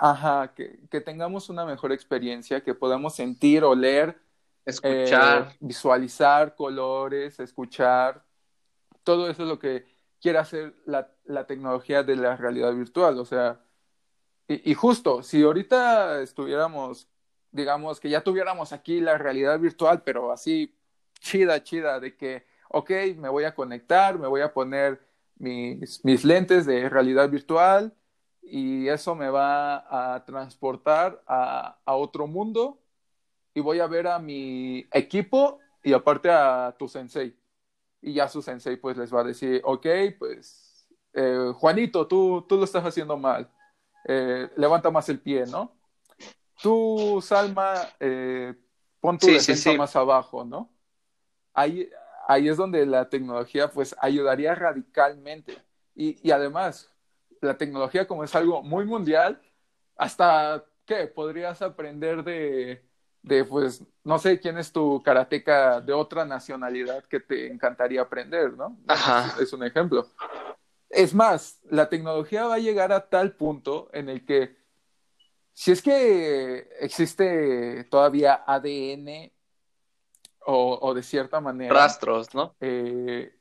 [0.00, 4.20] Ajá, que, que tengamos una mejor experiencia, que podamos sentir, oler,
[4.64, 5.48] Escuchar.
[5.50, 8.24] eh, visualizar colores, escuchar,
[9.04, 9.86] todo eso es lo que
[10.20, 13.18] quiere hacer la, la tecnología de la realidad virtual.
[13.18, 13.60] O sea,
[14.48, 17.08] y, y justo, si ahorita estuviéramos,
[17.52, 20.74] digamos, que ya tuviéramos aquí la realidad virtual, pero así
[21.20, 25.00] chida, chida, de que, ok, me voy a conectar, me voy a poner
[25.36, 27.94] mis, mis lentes de realidad virtual
[28.42, 32.80] y eso me va a transportar a, a otro mundo
[33.54, 37.36] y voy a ver a mi equipo y aparte a tu sensei.
[38.02, 39.86] Y ya su sensei pues les va a decir, ok,
[40.18, 43.50] pues eh, Juanito, tú, tú lo estás haciendo mal.
[44.08, 45.76] eh, levanta más el pie, ¿no?
[46.62, 48.54] Tú, Salma, eh,
[49.00, 49.78] pon tu Sí, defensa sí, sí.
[49.78, 50.70] más abajo, ¿no?
[51.54, 51.90] Ahí,
[52.28, 55.58] ahí es donde la tecnología pues ayudaría radicalmente.
[55.94, 56.90] Y, y además,
[57.42, 59.42] la tecnología como es algo muy mundial,
[59.96, 61.06] hasta, ¿qué?
[61.08, 62.84] Podrías aprender de,
[63.22, 68.54] de, pues, no sé quién es tu karateca de otra nacionalidad que te encantaría aprender,
[68.54, 68.78] ¿no?
[68.86, 69.34] Ajá.
[69.36, 70.06] es, es un ejemplo.
[70.90, 74.56] Es más, la tecnología va a llegar a tal punto en el que
[75.52, 79.32] si es que existe todavía ADN
[80.46, 82.54] o, o de cierta manera Rastros, ¿no?
[82.60, 83.32] eh,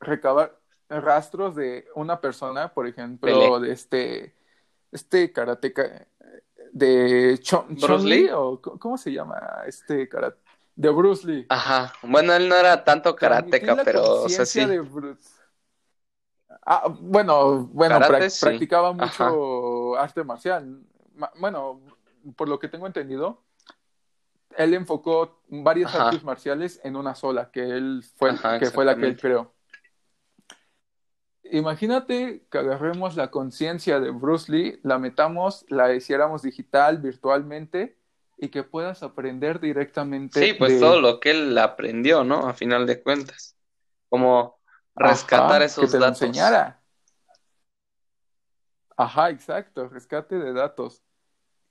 [0.00, 0.58] recabar
[0.88, 3.68] rastros de una persona, por ejemplo, Pelé.
[3.68, 4.34] de este,
[4.90, 6.06] este karateca
[6.72, 8.28] de Chun, ¿Bruce Lee?
[8.32, 10.40] o ¿cómo se llama este karate?
[10.74, 11.46] De Bruce Lee.
[11.48, 11.92] Ajá.
[12.02, 14.64] Bueno, él no era tanto karateca, la pero, o sea, sí.
[14.64, 15.28] de Bruce.
[16.66, 18.44] Ah, bueno, bueno, sí.
[18.44, 20.82] practicaba mucho arte marcial.
[21.38, 21.80] Bueno,
[22.36, 23.42] por lo que tengo entendido,
[24.56, 26.08] él enfocó varias Ajá.
[26.08, 29.54] artes marciales en una sola, que él fue, Ajá, que fue la que él creó.
[31.44, 37.96] Imagínate que agarremos la conciencia de Bruce Lee, la metamos, la hiciéramos digital, virtualmente,
[38.36, 42.46] y que puedas aprender directamente Sí, pues de- todo lo que él aprendió, ¿no?
[42.48, 43.56] A final de cuentas.
[44.08, 44.58] Como
[44.94, 46.22] rescatar Ajá, que esos te lo datos.
[46.22, 46.80] enseñara.
[48.96, 51.02] Ajá, exacto, rescate de datos.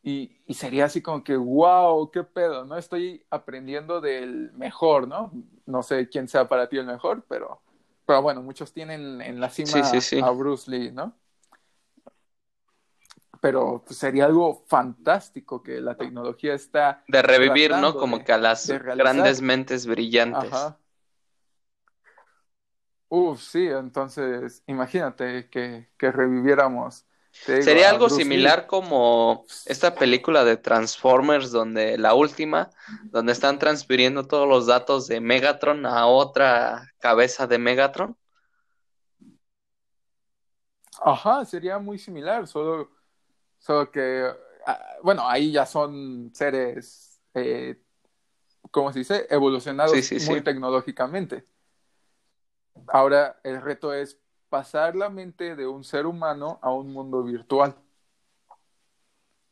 [0.01, 2.77] Y, y sería así como que, wow, qué pedo, ¿no?
[2.77, 5.31] Estoy aprendiendo del mejor, ¿no?
[5.65, 7.61] No sé quién sea para ti el mejor, pero,
[8.05, 10.23] pero bueno, muchos tienen en la cima Sí, sí, sí.
[10.23, 11.15] a Bruce Lee, ¿no?
[13.41, 17.97] Pero pues, sería algo fantástico que la tecnología está De revivir, ¿no?
[17.97, 20.49] Como de- que a las grandes mentes brillantes.
[20.51, 20.79] Ajá.
[23.09, 27.05] Uf, sí, entonces imagínate que, que reviviéramos.
[27.47, 28.23] Digo, Sería algo Bruce Lee.
[28.23, 32.69] similar como esta película de Transformers, donde la última,
[33.11, 38.17] donde están transfiriendo todos los datos de Megatron a otra cabeza de Megatron.
[41.01, 42.91] Ajá, sería muy similar, solo,
[43.57, 44.29] solo que,
[44.65, 47.81] ah, bueno, ahí ya son seres, eh,
[48.71, 49.27] ¿cómo se dice?
[49.29, 50.29] Evolucionados Sí, sí, sí.
[50.29, 51.47] muy tecnológicamente.
[52.87, 54.19] Ahora el reto es
[54.49, 57.75] pasar la mente de un ser humano a un mundo virtual.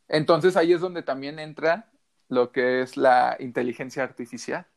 [0.07, 1.91] Entonces ahí es donde también entra
[2.29, 4.67] lo que es la inteligencia artificial.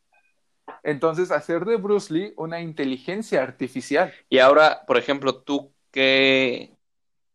[0.83, 4.13] Entonces hacer de Bruce Lee una inteligencia artificial.
[4.29, 6.77] Y ahora, por ejemplo, ¿tú qué,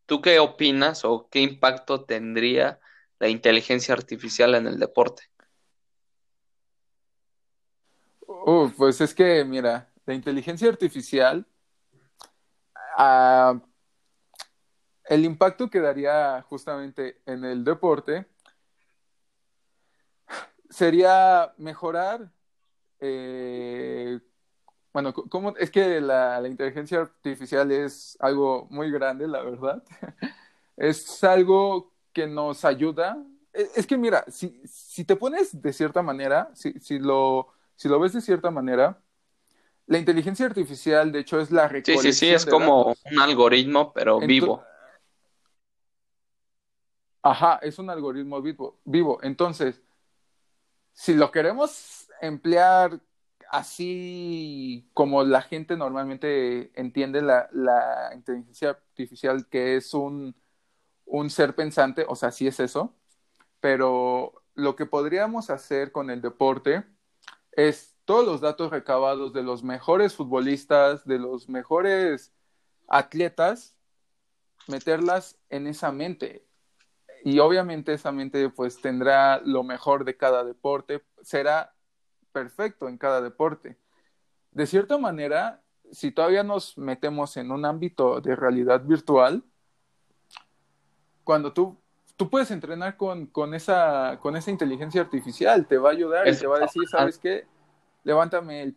[0.06, 2.80] tú qué opinas o qué impacto tendría
[3.18, 5.24] la inteligencia artificial en el deporte?
[8.26, 11.46] Uf, pues es que, mira, la inteligencia artificial,
[15.04, 18.26] el impacto que daría justamente en el deporte
[20.70, 22.30] sería mejorar,
[23.00, 24.20] eh,
[24.92, 25.54] bueno, ¿cómo?
[25.56, 29.82] Es que la, la inteligencia artificial es algo muy grande, la verdad.
[30.78, 33.16] Es algo que nos ayuda.
[33.50, 37.88] Es, es que mira, si, si te pones de cierta manera, si, si lo, si
[37.88, 39.00] lo ves de cierta manera,
[39.86, 43.02] la inteligencia artificial, de hecho, es la Sí, sí, sí, recolección es de como datos.
[43.12, 44.62] un algoritmo, pero vivo.
[47.22, 49.18] Ajá, es un algoritmo vivo, vivo.
[49.22, 49.82] Entonces,
[50.92, 53.00] si lo queremos emplear
[53.50, 60.34] así como la gente normalmente entiende la, la inteligencia artificial, que es un,
[61.06, 62.94] un ser pensante, o sea, sí es eso,
[63.60, 66.86] pero lo que podríamos hacer con el deporte
[67.52, 72.32] es todos los datos recabados de los mejores futbolistas, de los mejores
[72.88, 73.74] atletas,
[74.68, 76.46] meterlas en esa mente.
[77.24, 81.74] Y obviamente esa mente pues tendrá lo mejor de cada deporte, será
[82.32, 83.76] perfecto en cada deporte.
[84.52, 89.42] De cierta manera, si todavía nos metemos en un ámbito de realidad virtual,
[91.24, 91.76] cuando tú,
[92.16, 96.36] tú puedes entrenar con, con, esa, con esa inteligencia artificial, te va a ayudar y
[96.36, 97.46] te va a decir, ¿sabes qué?
[98.06, 98.76] Levántame el...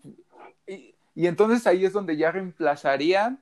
[0.65, 3.39] Y, y entonces ahí es donde ya reemplazarían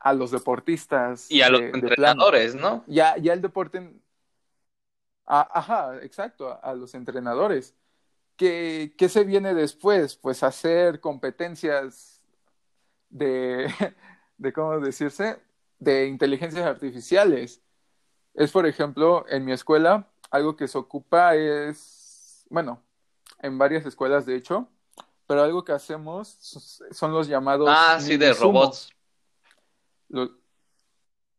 [0.00, 1.88] a los deportistas Y a los de- de plano.
[1.88, 2.82] entrenadores, ¿no?
[2.86, 3.94] Ya, ya el deporte.
[5.26, 7.74] Ajá, exacto, a, a los entrenadores.
[8.36, 10.16] ¿Qué, qué se viene después?
[10.16, 12.22] Pues hacer competencias
[13.10, 13.68] de,
[14.38, 15.38] de, ¿cómo decirse?
[15.78, 17.60] De inteligencias artificiales.
[18.32, 22.82] Es, por ejemplo, en mi escuela, algo que se ocupa es, bueno,
[23.40, 24.68] en varias escuelas de hecho,
[25.26, 26.28] pero algo que hacemos
[26.90, 28.90] son los llamados Ah, sí, de robots.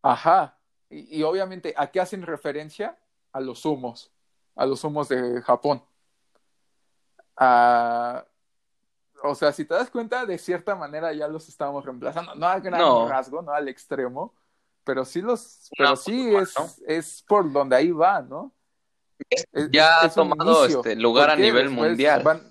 [0.01, 0.57] Ajá.
[0.89, 2.97] y, y obviamente, ¿a qué hacen referencia?
[3.31, 4.11] A los humos,
[4.55, 5.83] a los humos de Japón.
[7.37, 8.25] A,
[9.23, 12.59] o sea, si te das cuenta, de cierta manera ya los estamos reemplazando, no a
[12.59, 13.07] gran No.
[13.07, 14.33] rasgo, no al extremo,
[14.83, 16.53] pero sí los, pero sí es,
[16.87, 18.53] es por donde ahí va, ¿no?
[19.29, 22.23] Es- Ya ha es tomado este lugar a nivel mundial.
[22.23, 22.43] van-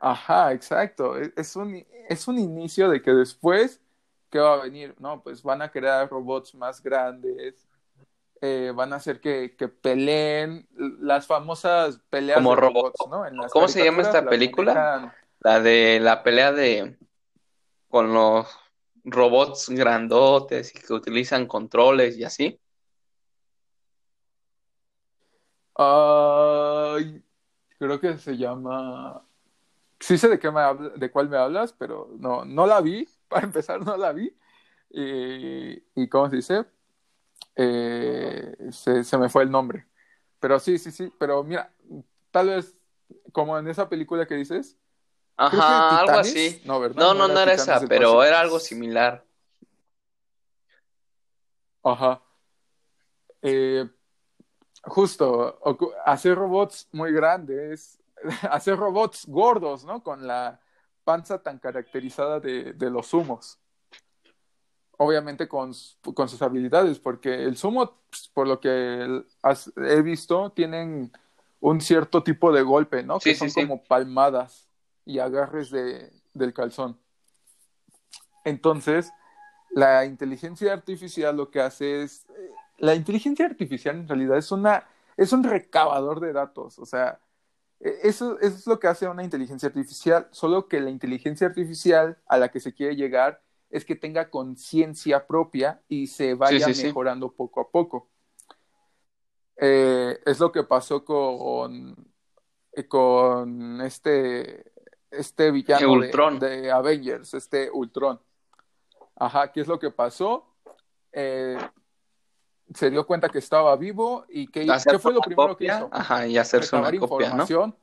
[0.00, 1.16] Ajá, exacto.
[1.16, 3.80] Es, un, es un inicio de que después,
[4.30, 4.94] ¿qué va a venir?
[4.98, 7.66] No, pues van a crear robots más grandes,
[8.40, 10.68] eh, van a hacer que, que peleen
[11.00, 13.26] las famosas peleas Como de robo- robots, ¿no?
[13.26, 14.74] En las ¿Cómo se llama esta película?
[14.74, 16.98] manejan- La de la pelea de
[17.88, 18.46] con los
[19.04, 22.58] robots grandotes y que utilizan controles y así.
[25.76, 27.22] Ay,
[27.78, 29.22] creo que se llama.
[30.00, 33.08] Sí sé de qué me habla- de cuál me hablas, pero no, no la vi.
[33.28, 34.36] Para empezar, no la vi.
[34.90, 36.64] Y, y ¿cómo se dice?
[37.56, 39.86] Eh, se, se me fue el nombre.
[40.40, 41.12] Pero sí, sí, sí.
[41.18, 41.72] Pero mira,
[42.30, 42.76] tal vez
[43.32, 44.72] como en esa película que dices.
[44.72, 44.78] que
[45.36, 46.60] Ajá, algo así.
[46.64, 47.02] No, ¿verdad?
[47.02, 49.24] No, no, no era Titanes esa, pero era algo similar.
[51.82, 52.22] Ajá.
[53.42, 53.88] Eh,
[54.86, 55.58] justo,
[56.04, 58.00] hacer robots muy grandes,
[58.50, 60.02] hacer robots gordos, ¿no?
[60.02, 60.60] Con la
[61.04, 63.58] panza tan caracterizada de, de los sumos.
[64.96, 65.72] Obviamente con,
[66.14, 69.22] con sus habilidades, porque el sumo, pues, por lo que
[69.76, 71.12] he visto, tienen
[71.60, 73.18] un cierto tipo de golpe, ¿no?
[73.20, 73.62] Sí, Que son sí.
[73.62, 74.68] como palmadas
[75.04, 76.98] y agarres de, del calzón.
[78.44, 79.10] Entonces,
[79.70, 84.86] la inteligencia artificial lo que hace es, eh, la inteligencia artificial en realidad es una,
[85.16, 87.20] es un recabador de datos, o sea,
[87.80, 92.18] e- eso, eso es lo que hace una inteligencia artificial, solo que la inteligencia artificial
[92.26, 96.74] a la que se quiere llegar es que tenga conciencia propia y se vaya sí,
[96.74, 96.86] sí.
[96.86, 98.08] mejorando poco a poco.
[99.56, 101.94] Eh, es lo que pasó con,
[102.72, 104.72] eh, con este,
[105.10, 106.10] este villano de-
[106.40, 108.20] de Avengers, este Ultron.
[109.16, 110.56] Ajá, ¿qué es lo que pasó?
[111.12, 111.56] Eh,
[112.72, 115.88] se dio cuenta que estaba vivo y que, ¿qué fue lo primero que hizo?
[115.92, 117.76] Ajá, y hacerse una Recabar información.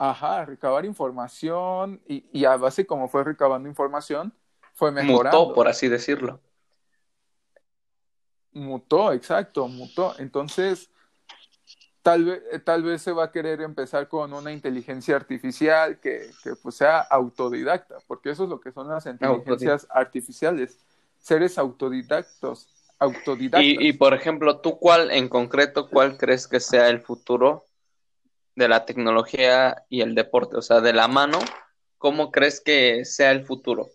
[0.00, 4.32] Ajá, recabar información y, y a base como fue recabando información,
[4.74, 5.40] fue mejorando.
[5.40, 6.40] Mutó, por así decirlo.
[8.52, 10.14] Mutó, exacto, mutó.
[10.18, 10.90] Entonces,
[12.02, 16.54] tal vez, tal vez se va a querer empezar con una inteligencia artificial que, que
[16.54, 20.78] pues sea autodidacta, porque eso es lo que son las inteligencias artificiales,
[21.18, 23.62] seres autodidactos, autodidactas.
[23.62, 27.66] Y, y por ejemplo, ¿tú cuál en concreto, cuál crees que sea el futuro
[28.54, 30.56] de la tecnología y el deporte?
[30.56, 31.38] O sea, de la mano,
[31.98, 33.88] ¿cómo crees que sea el futuro?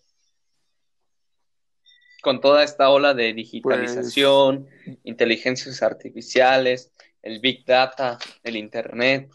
[2.21, 4.69] Con toda esta ola de digitalización,
[5.03, 9.29] inteligencias artificiales, el Big Data, el Internet.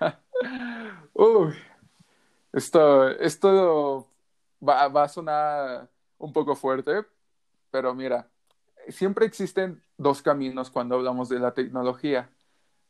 [1.12, 1.54] Uy,
[2.52, 4.11] esto, esto
[4.66, 7.04] va, va a sonar un poco fuerte,
[7.70, 8.30] pero mira,
[8.88, 12.30] siempre existen dos caminos cuando hablamos de la tecnología.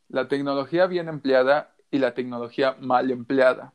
[0.09, 3.73] La tecnología bien empleada y la tecnología mal empleada.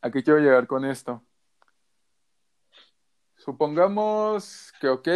[0.00, 1.22] ¿A qué quiero llegar con esto?
[3.36, 5.08] Supongamos que, ok,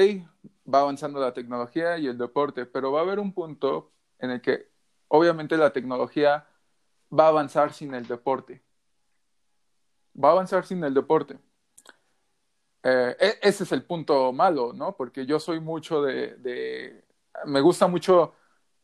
[0.72, 4.40] va avanzando la tecnología y el deporte, pero va a haber un punto en el
[4.40, 4.70] que
[5.08, 6.46] obviamente la tecnología
[7.12, 8.62] va a avanzar sin el deporte.
[10.22, 11.38] Va a avanzar sin el deporte.
[12.82, 14.96] Eh, e- ese es el punto malo, ¿no?
[14.96, 17.04] Porque yo soy mucho de, de-
[17.46, 18.34] me gusta mucho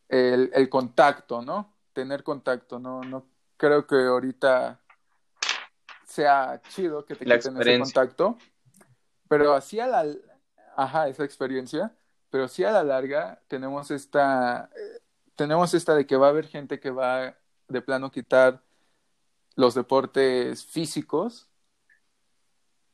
[0.08, 1.74] el, el contacto, ¿no?
[1.92, 3.00] Tener contacto, ¿no?
[3.02, 3.26] No
[3.56, 4.80] creo que ahorita
[6.04, 8.38] sea chido que te La quiten ese contacto,
[9.28, 10.06] pero así a la,
[10.76, 11.94] ajá, esa experiencia,
[12.30, 15.00] pero sí a la larga tenemos esta, eh,
[15.34, 17.36] tenemos esta de que va a haber gente que va
[17.68, 18.62] de plano quitar
[19.56, 21.50] los deportes físicos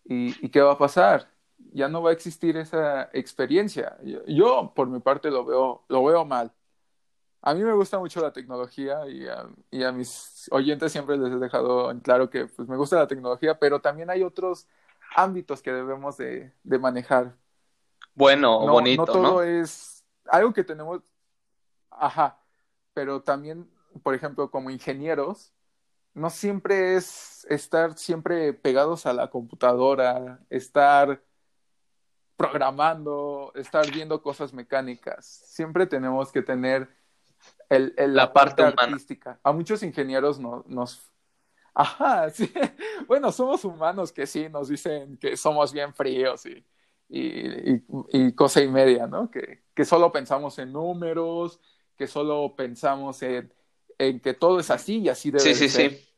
[0.04, 1.30] y, y ¿qué va a pasar?
[1.72, 3.98] Ya no va a existir esa experiencia.
[4.02, 6.52] Yo, yo, por mi parte lo veo, lo veo mal.
[7.42, 11.32] A mí me gusta mucho la tecnología y a, y a mis oyentes siempre les
[11.32, 14.68] he dejado en claro que pues, me gusta la tecnología, pero también hay otros
[15.16, 17.36] ámbitos que debemos de, de manejar.
[18.14, 19.42] Bueno No, bonito, no todo ¿no?
[19.42, 21.02] es algo que tenemos,
[21.90, 22.38] ajá,
[22.94, 23.70] pero también,
[24.02, 25.52] por ejemplo, como ingenieros,
[26.14, 31.22] no siempre es estar siempre pegados a la computadora, estar
[32.36, 35.24] programando, estar viendo cosas mecánicas.
[35.26, 36.88] Siempre tenemos que tener
[37.68, 39.38] el, el- La parte artística.
[39.42, 41.10] A muchos ingenieros no- nos,
[41.74, 42.52] Ajá, sí.
[43.06, 46.64] Bueno, somos humanos que sí nos dicen que somos bien fríos y,
[47.08, 49.30] y, y, cosa y media, ¿no?
[49.30, 51.60] Que, que, solo pensamos en números,
[51.96, 53.52] que solo pensamos en,
[54.08, 55.90] en, que todo es así y así debe sí, sí, ser.
[55.90, 56.08] Sí.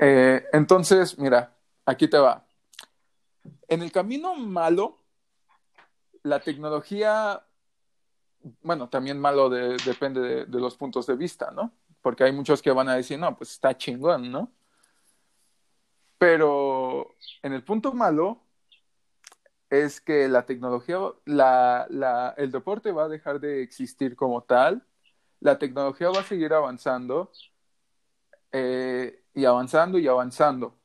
[0.00, 2.46] Eh, entonces, mira, aquí te va.
[3.68, 5.02] En el camino malo,
[6.22, 7.44] la tecnología,
[8.62, 11.72] bueno, también malo de, depende de, de los puntos de vista, ¿no?
[12.06, 14.52] porque hay muchos que van a decir, no, pues está chingón, ¿no?
[16.18, 18.44] Pero en el punto malo
[19.70, 24.86] es que la tecnología, la, la, el deporte va a dejar de existir como tal,
[25.40, 27.30] la tecnología va a seguir avanzando
[28.52, 30.76] eh, y avanzando y avanzando,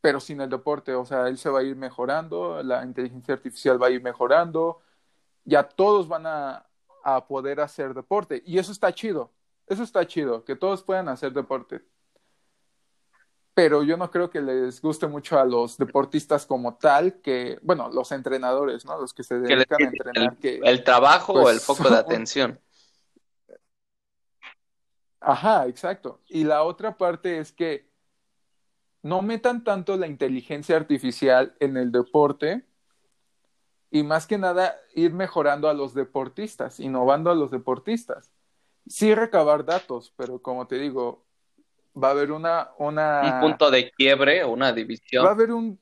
[0.00, 3.82] pero sin el deporte, o sea, él se va a ir mejorando, la inteligencia artificial
[3.82, 4.82] va a ir mejorando,
[5.44, 6.66] ya todos van a,
[7.04, 9.32] a poder hacer deporte y eso está chido,
[9.66, 11.82] eso está chido, que todos puedan hacer deporte.
[13.54, 17.88] Pero yo no creo que les guste mucho a los deportistas como tal, que, bueno,
[17.88, 19.00] los entrenadores, ¿no?
[19.00, 20.32] Los que se dedican que a entrenar.
[20.32, 22.58] El, que, el trabajo pues, o el foco de atención.
[25.24, 26.20] Ajá, exacto.
[26.28, 27.90] Y la otra parte es que
[29.02, 32.66] no metan tanto la inteligencia artificial en el deporte
[33.90, 38.30] y más que nada ir mejorando a los deportistas, innovando a los deportistas
[38.86, 41.24] sí recabar datos, pero como te digo,
[42.00, 43.40] va a haber una, una...
[43.40, 45.24] Un punto de quiebre, una división.
[45.24, 45.78] Va a haber un...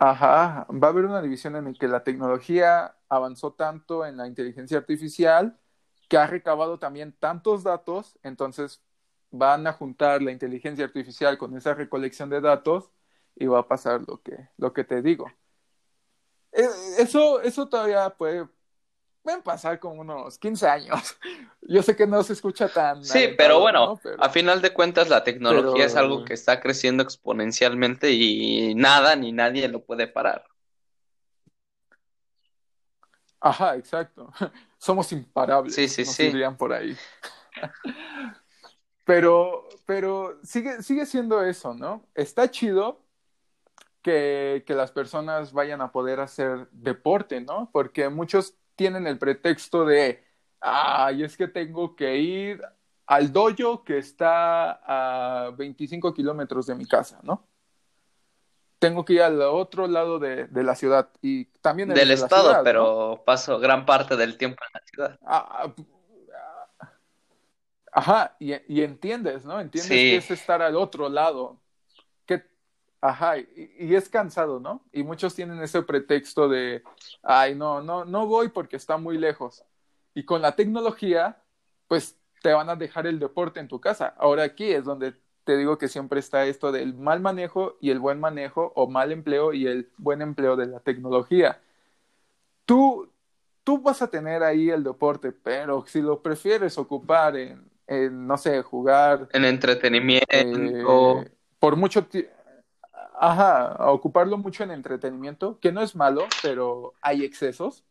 [0.00, 4.28] Ajá, va a haber una división en la que la tecnología avanzó tanto en la
[4.28, 5.58] inteligencia artificial
[6.08, 8.82] que ha recabado también tantos datos, entonces
[9.30, 12.90] van a juntar la inteligencia artificial con esa recolección de datos
[13.36, 15.30] y va a pasar lo que, lo que te digo.
[16.50, 16.66] E,
[16.98, 18.48] eso, eso todavía puede,
[19.22, 21.18] pueden pasar como unos 15 años.
[21.60, 23.04] Yo sé que no se escucha tan...
[23.04, 24.00] Sí, pero bueno, ¿no?
[24.02, 24.22] pero...
[24.22, 25.86] a final de cuentas la tecnología pero...
[25.86, 30.46] es algo que está creciendo exponencialmente y nada ni nadie lo puede parar.
[33.40, 34.32] Ajá, exacto.
[34.78, 35.74] Somos imparables.
[35.74, 36.24] Sí, sí, nos sí.
[36.24, 36.96] dirían por ahí.
[39.04, 42.06] pero, pero sigue, sigue siendo eso, ¿no?
[42.14, 43.04] Está chido
[44.02, 47.70] que, que las personas vayan a poder hacer deporte, ¿no?
[47.72, 50.24] Porque muchos tienen el pretexto de,
[50.60, 52.62] ay, es que tengo que ir
[53.06, 57.48] al dojo que está a 25 kilómetros de mi casa, ¿no?
[58.78, 62.62] Tengo que ir al otro lado de, de la ciudad y también del estado, ciudad,
[62.62, 63.24] pero ¿no?
[63.24, 65.18] paso gran parte del tiempo en la ciudad.
[65.24, 65.74] Ah,
[67.92, 69.60] ajá, y, y, entiendes, ¿no?
[69.60, 69.94] Entiendes sí.
[69.94, 71.60] que es estar al otro lado.
[72.24, 72.44] Que,
[73.00, 73.48] ajá, y,
[73.80, 74.84] y, es cansado, ¿no?
[74.92, 76.84] Y muchos tienen ese pretexto de,
[77.22, 79.64] ay, no, no, no voy porque está muy lejos.
[80.14, 81.42] Y con la tecnología,
[81.88, 84.14] pues te van a dejar el deporte en tu casa.
[84.18, 85.14] Ahora aquí es donde
[85.48, 89.12] te digo que siempre está esto del mal manejo y el buen manejo, o mal
[89.12, 91.58] empleo y el buen empleo de la tecnología.
[92.66, 93.10] Tú,
[93.64, 98.36] tú vas a tener ahí el deporte, pero si lo prefieres ocupar en, en no
[98.36, 99.30] sé, jugar.
[99.32, 100.26] En entretenimiento.
[100.28, 102.30] Eh, por mucho tiempo.
[103.18, 107.86] Ajá, ocuparlo mucho en entretenimiento, que no es malo, pero hay excesos.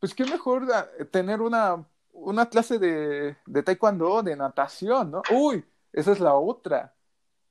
[0.00, 0.68] Pues qué mejor
[1.10, 5.22] tener una, una clase de, de taekwondo, de natación, ¿no?
[5.30, 5.62] Uy,
[5.94, 6.94] esa es la otra.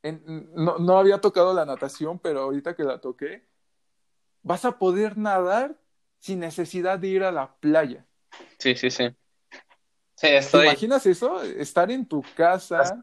[0.01, 3.47] En, no, no, había tocado la natación, pero ahorita que la toqué,
[4.41, 5.77] vas a poder nadar
[6.19, 8.05] sin necesidad de ir a la playa.
[8.59, 9.09] Sí, sí, sí.
[10.15, 10.61] Sí, estoy...
[10.61, 11.41] ¿Te imaginas eso?
[11.41, 13.01] Estar en tu casa.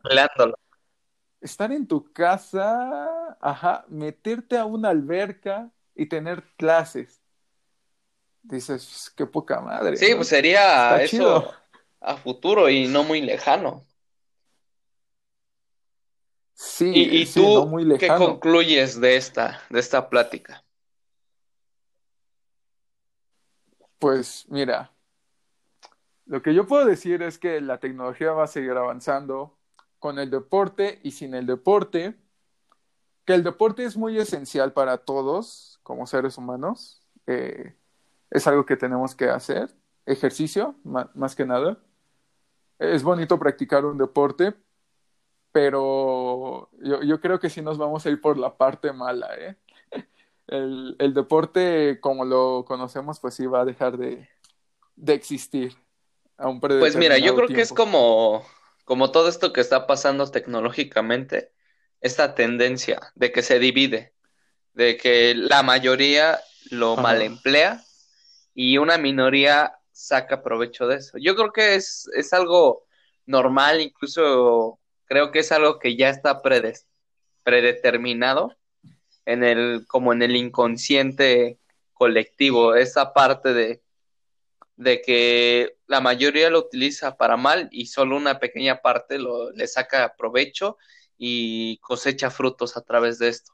[1.40, 3.08] Estar en tu casa,
[3.40, 7.22] ajá, meterte a una alberca y tener clases.
[8.42, 9.96] Dices, qué poca madre.
[9.96, 10.16] Sí, ¿no?
[10.16, 11.54] pues sería Está eso chido.
[12.00, 13.86] a futuro y no muy lejano.
[16.62, 20.62] Sí, ¿Y, y sí, tú no muy qué concluyes de esta, de esta plática?
[23.98, 24.92] Pues mira,
[26.26, 29.56] lo que yo puedo decir es que la tecnología va a seguir avanzando
[29.98, 32.14] con el deporte y sin el deporte,
[33.24, 37.74] que el deporte es muy esencial para todos como seres humanos, eh,
[38.28, 41.78] es algo que tenemos que hacer, ejercicio más que nada.
[42.78, 44.54] Es bonito practicar un deporte,
[45.52, 46.19] pero
[46.82, 49.56] yo, yo creo que sí nos vamos a ir por la parte mala, ¿eh?
[50.46, 54.28] El, el deporte como lo conocemos pues sí va a dejar de,
[54.96, 55.76] de existir
[56.36, 58.44] a un Pues mira, yo creo que es como,
[58.84, 61.52] como todo esto que está pasando tecnológicamente,
[62.00, 64.12] esta tendencia de que se divide,
[64.72, 66.40] de que la mayoría
[66.70, 67.02] lo Ajá.
[67.02, 67.80] mal emplea
[68.54, 71.18] y una minoría saca provecho de eso.
[71.18, 72.86] Yo creo que es, es algo
[73.26, 74.78] normal, incluso
[75.10, 76.40] creo que es algo que ya está
[77.42, 78.56] predeterminado
[79.26, 81.58] en el, como en el inconsciente
[81.92, 83.82] colectivo, esa parte de,
[84.76, 89.66] de que la mayoría lo utiliza para mal y solo una pequeña parte lo, le
[89.66, 90.78] saca provecho
[91.18, 93.50] y cosecha frutos a través de esto.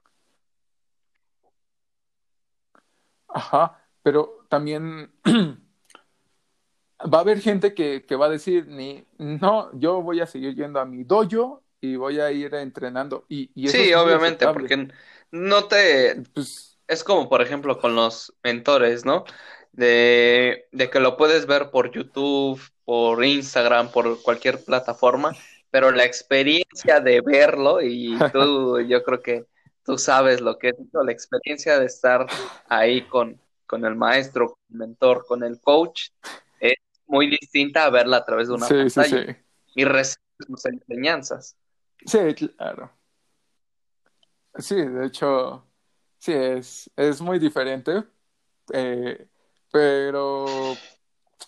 [3.28, 5.10] Ajá, pero también
[7.06, 10.80] va a haber gente que, va a decir, ni, no, yo voy a seguir yendo
[10.80, 13.24] a mi dojo y voy a ir entrenando.
[13.28, 14.88] Y, sí, obviamente, porque
[15.30, 16.22] no te...
[16.34, 19.24] Pues, es como, por ejemplo, con los mentores, ¿no?
[19.72, 25.36] De, de que lo puedes ver por YouTube, por Instagram, por cualquier plataforma,
[25.70, 29.44] pero la experiencia de verlo, y tú, yo creo que
[29.84, 32.26] tú sabes lo que es la experiencia de estar
[32.68, 36.10] ahí con, con el maestro, con el mentor, con el coach,
[37.06, 39.38] muy distinta a verla a través de una pantalla.
[39.74, 41.56] Y recibir sus enseñanzas.
[42.04, 42.90] Sí, claro.
[44.58, 45.66] Sí, de hecho,
[46.18, 48.04] sí, es, es muy diferente,
[48.72, 49.28] eh,
[49.70, 50.46] pero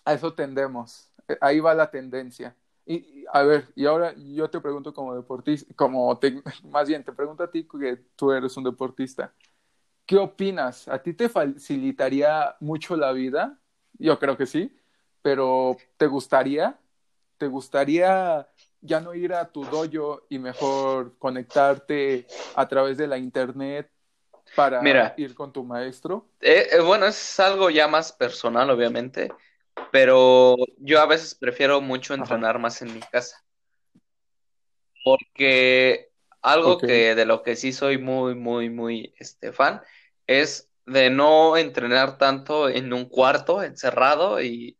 [0.04, 1.10] a eso tendemos.
[1.40, 2.54] Ahí va la tendencia.
[2.84, 6.18] Y, a ver, y ahora yo te pregunto como deportista, como
[6.64, 9.32] más bien te pregunto a ti que tú eres un deportista.
[10.06, 10.88] ¿Qué opinas?
[10.88, 13.60] ¿A ti te facilitaría mucho la vida?
[13.98, 14.74] Yo creo que sí,
[15.22, 16.78] pero ¿te gustaría?
[17.36, 18.48] ¿Te gustaría
[18.80, 23.90] ya no ir a tu dojo y mejor conectarte a través de la internet
[24.54, 26.26] para ir con tu maestro?
[26.40, 29.30] Eh, eh, bueno, es algo ya más personal, obviamente
[29.90, 33.44] pero yo a veces prefiero mucho entrenar más en mi casa.
[35.04, 36.10] Porque
[36.42, 39.80] algo que de lo que sí soy muy, muy, muy este, fan
[40.26, 44.77] es de no entrenar tanto en un cuarto encerrado y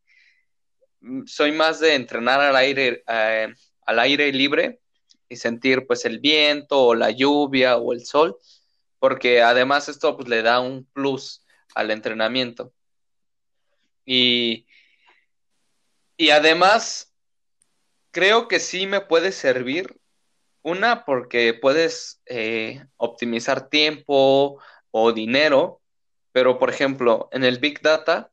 [1.27, 3.55] soy más de entrenar al aire, eh,
[3.87, 4.81] al aire libre
[5.29, 8.37] y sentir pues el viento o la lluvia o el sol,
[8.99, 11.45] porque además esto pues, le da un plus
[11.75, 12.73] al entrenamiento.
[14.05, 14.67] Y
[16.21, 17.15] y además,
[18.11, 19.97] creo que sí me puede servir.
[20.63, 25.81] Una, porque puedes eh, optimizar tiempo o dinero,
[26.33, 28.33] pero por ejemplo, en el Big Data,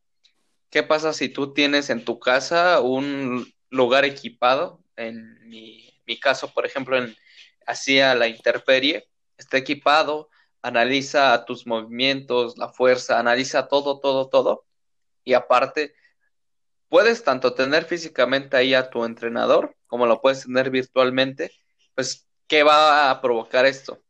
[0.76, 4.84] ¿qué pasa si tú tienes en tu casa un lugar equipado?
[4.98, 7.16] En mi, caso, por ejemplo, en
[7.66, 9.08] hacia la interferie,
[9.38, 10.30] está equipado,
[10.62, 14.66] analiza tus movimientos, la fuerza, analiza todo, todo, todo.
[15.24, 15.96] Y aparte,
[16.90, 21.54] puedes tanto tener físicamente ahí a tu entrenador como lo puedes tener virtualmente,
[21.94, 24.04] pues, ¿qué va a provocar esto?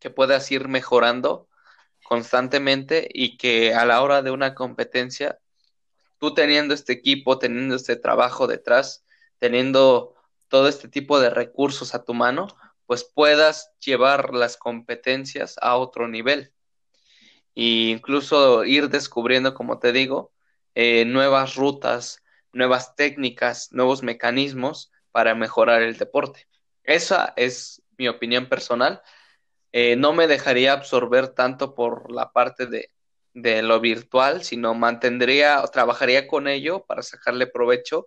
[0.00, 1.48] Que puedas ir mejorando
[2.04, 5.38] constantemente y que a la hora de una competencia,
[6.18, 9.04] tú teniendo este equipo, teniendo este trabajo detrás,
[9.38, 10.14] teniendo
[10.48, 12.48] todo este tipo de recursos a tu mano,
[12.86, 16.52] pues puedas llevar las competencias a otro nivel.
[17.54, 20.32] E incluso ir descubriendo, como te digo,
[20.74, 26.46] eh, nuevas rutas, nuevas técnicas, nuevos mecanismos para mejorar el deporte.
[26.84, 29.02] Esa es mi opinión personal.
[29.72, 32.90] Eh, no me dejaría absorber tanto por la parte de,
[33.42, 38.06] de lo virtual, sino mantendría, trabajaría con ello para sacarle provecho,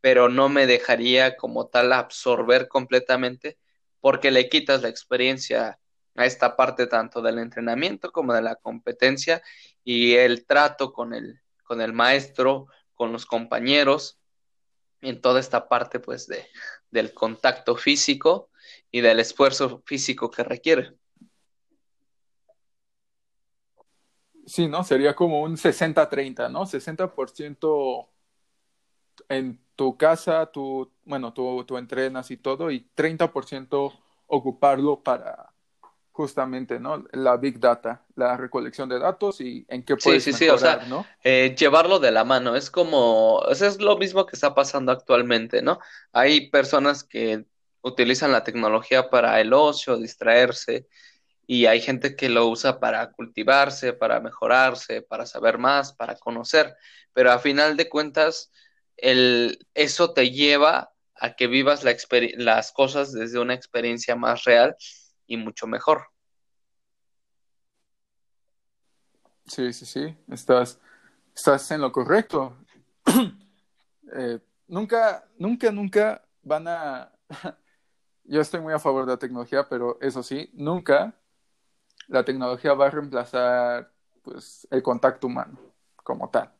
[0.00, 3.58] pero no me dejaría como tal absorber completamente
[4.00, 5.78] porque le quitas la experiencia
[6.16, 9.42] a esta parte tanto del entrenamiento como de la competencia
[9.84, 14.18] y el trato con el, con el maestro, con los compañeros,
[15.02, 16.46] en toda esta parte pues de,
[16.90, 18.50] del contacto físico
[18.90, 20.94] y del esfuerzo físico que requiere.
[24.50, 24.82] Sí, ¿no?
[24.82, 26.66] Sería como un 60-30, ¿no?
[26.66, 28.08] 60%
[29.28, 33.92] en tu casa, tú, bueno, tú, tú entrenas y todo, y 30%
[34.26, 35.52] ocuparlo para,
[36.10, 37.04] justamente, ¿no?
[37.12, 40.58] La Big Data, la recolección de datos y en qué puedes sí, sí, sí, o
[40.58, 41.06] sea, ¿no?
[41.22, 45.62] Eh, llevarlo de la mano, es como, o es lo mismo que está pasando actualmente,
[45.62, 45.78] ¿no?
[46.10, 47.44] Hay personas que
[47.82, 50.88] utilizan la tecnología para el ocio, distraerse,
[51.52, 56.76] y hay gente que lo usa para cultivarse, para mejorarse, para saber más, para conocer,
[57.12, 58.52] pero a final de cuentas,
[58.96, 61.96] el, eso te lleva a que vivas la
[62.36, 64.76] las cosas desde una experiencia más real
[65.26, 66.06] y mucho mejor.
[69.44, 70.78] Sí, sí, sí, estás,
[71.34, 72.56] estás en lo correcto.
[74.12, 77.12] Eh, nunca, nunca, nunca van a...
[78.24, 81.19] Yo estoy muy a favor de la tecnología, pero eso sí, nunca
[82.10, 83.92] la tecnología va a reemplazar
[84.22, 85.58] pues, el contacto humano
[86.02, 86.52] como tal.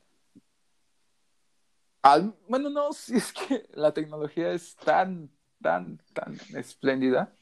[2.48, 5.30] bueno, no, si es que la tecnología es tan,
[5.60, 7.34] tan, tan espléndida.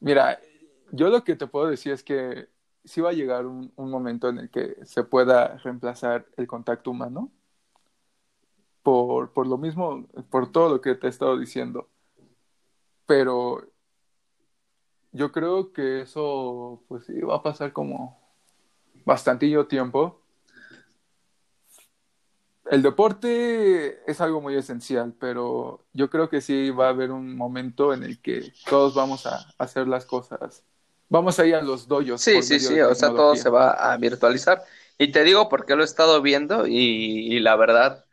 [0.00, 0.38] Mira,
[0.92, 2.48] yo lo que te puedo decir es que
[2.84, 7.32] sí va a llegar un, momento en el que se pueda reemplazar el contacto humano.
[8.82, 11.90] Por, por lo mismo, por todo lo que te he estado diciendo.
[13.06, 13.69] Pero
[15.12, 18.18] yo creo que eso, pues sí, va a pasar como
[19.04, 20.20] bastantillo tiempo.
[22.70, 27.36] El deporte es algo muy esencial, pero yo creo que sí va a haber un
[27.36, 30.62] momento en el que todos vamos a hacer las cosas.
[31.08, 32.20] Vamos a ir a los doyos.
[32.20, 34.62] Sí, sí, sí, o sea, todo se va a virtualizar.
[34.96, 38.04] Y te digo porque lo he estado viendo y, la verdad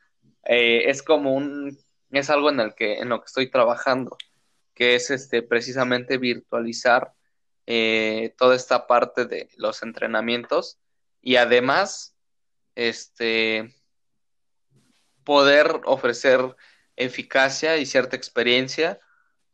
[0.46, 1.78] eh, es como un,
[2.10, 4.18] es algo en el que, en lo que estoy trabajando
[4.78, 7.14] que es este, precisamente virtualizar
[7.66, 10.78] eh, toda esta parte de los entrenamientos
[11.20, 12.16] y además
[12.76, 13.74] este,
[15.24, 16.56] poder ofrecer
[16.96, 19.00] eficacia y cierta experiencia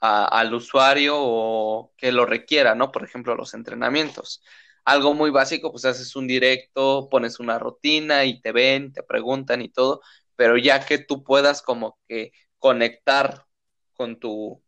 [0.01, 2.91] al usuario o que lo requiera, ¿no?
[2.91, 4.43] Por ejemplo, los entrenamientos.
[4.83, 9.61] Algo muy básico, pues haces un directo, pones una rutina y te ven, te preguntan
[9.61, 10.01] y todo,
[10.35, 13.45] pero ya que tú puedas como que conectar
[13.93, 14.62] con tu,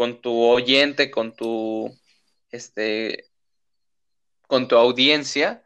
[0.00, 1.94] con tu oyente, con tu,
[2.48, 3.28] este,
[4.46, 5.62] con tu audiencia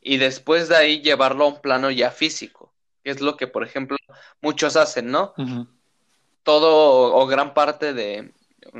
[0.00, 3.64] y después de ahí llevarlo a un plano ya físico, que es lo que, por
[3.64, 3.98] ejemplo,
[4.40, 5.34] muchos hacen, ¿no?
[6.44, 8.32] Todo o gran parte de,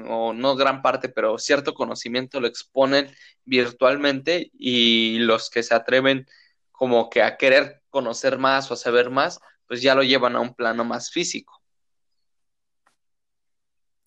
[0.08, 3.14] o no gran parte, pero cierto conocimiento lo exponen
[3.44, 6.26] virtualmente y los que se atreven
[6.72, 10.40] como que a querer conocer más o a saber más, pues ya lo llevan a
[10.40, 11.57] un plano más físico.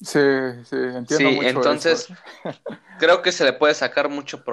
[0.04, 0.20] Sí,
[0.66, 1.08] sí, entiendo.
[1.08, 2.10] Sí, entonces
[3.00, 4.44] creo que se le puede sacar mucho,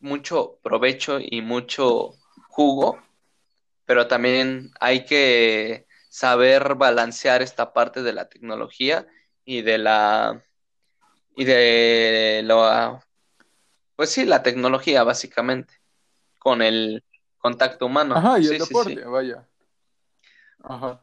[0.00, 2.14] mucho provecho y mucho
[2.48, 3.02] jugo,
[3.84, 9.06] pero también hay que saber balancear esta parte de la tecnología
[9.44, 10.42] y de la
[11.36, 13.02] y de lo
[13.96, 15.74] pues sí, la tecnología básicamente
[16.38, 17.02] con el
[17.38, 18.14] contacto humano.
[18.16, 19.46] Ajá, y el deporte, vaya.
[20.62, 21.00] Ajá.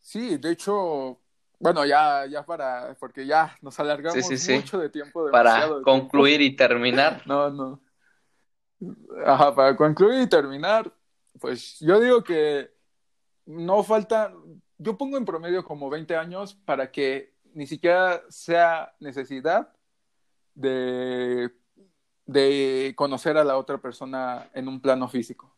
[0.00, 1.18] Sí, de hecho,
[1.58, 5.30] bueno, ya, ya para, porque ya nos alargamos mucho de tiempo.
[5.30, 7.22] Para concluir y terminar.
[7.26, 7.80] No, no.
[9.24, 10.92] Ajá, para concluir y terminar,
[11.40, 12.70] pues yo digo que
[13.46, 14.32] no falta,
[14.78, 19.72] yo pongo en promedio como 20 años para que ni siquiera sea necesidad
[20.54, 21.50] de,
[22.26, 25.54] de conocer a la otra persona en un plano físico.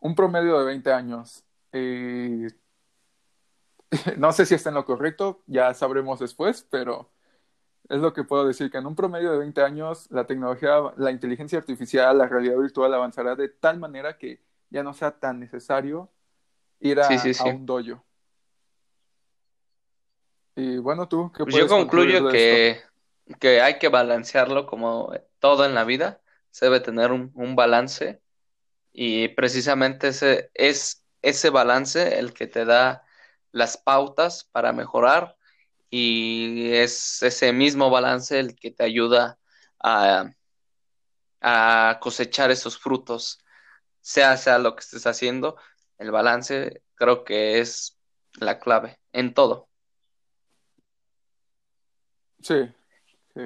[0.00, 1.44] Un promedio de 20 años.
[1.72, 2.48] Eh,
[4.16, 7.10] no sé si está en lo correcto, ya sabremos después, pero
[7.88, 11.10] es lo que puedo decir, que en un promedio de 20 años la tecnología, la
[11.10, 16.10] inteligencia artificial, la realidad virtual avanzará de tal manera que ya no sea tan necesario
[16.80, 17.08] ir a,
[17.46, 18.04] un dojo.
[20.54, 22.80] Y bueno, tú, ¿qué pues Yo concluyo que,
[23.38, 26.20] que hay que balancearlo como todo en la vida,
[26.50, 28.20] se debe tener un, un balance
[28.92, 33.04] y precisamente ese es ese balance el que te da
[33.52, 35.36] las pautas para mejorar
[35.90, 39.38] y es ese mismo balance el que te ayuda
[39.80, 40.30] a,
[42.00, 43.38] cosechar esos frutos,
[44.00, 45.56] sea sea lo que estés haciendo,
[45.98, 47.96] el balance creo que es
[48.34, 49.68] la clave en todo.
[52.40, 52.68] Sí,
[53.34, 53.40] sí.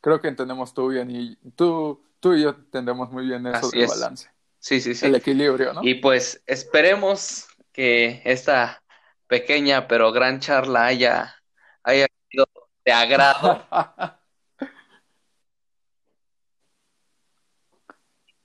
[0.00, 3.86] Creo que entendemos tú bien y tú, tú y yo entendemos muy bien eso del
[3.86, 4.30] balance.
[4.58, 5.06] Sí, sí, sí.
[5.06, 5.80] El equilibrio, ¿no?
[5.82, 8.82] Y pues esperemos que esta
[9.28, 11.36] pequeña pero gran charla haya,
[11.84, 12.48] haya sido
[12.84, 13.64] de agrado.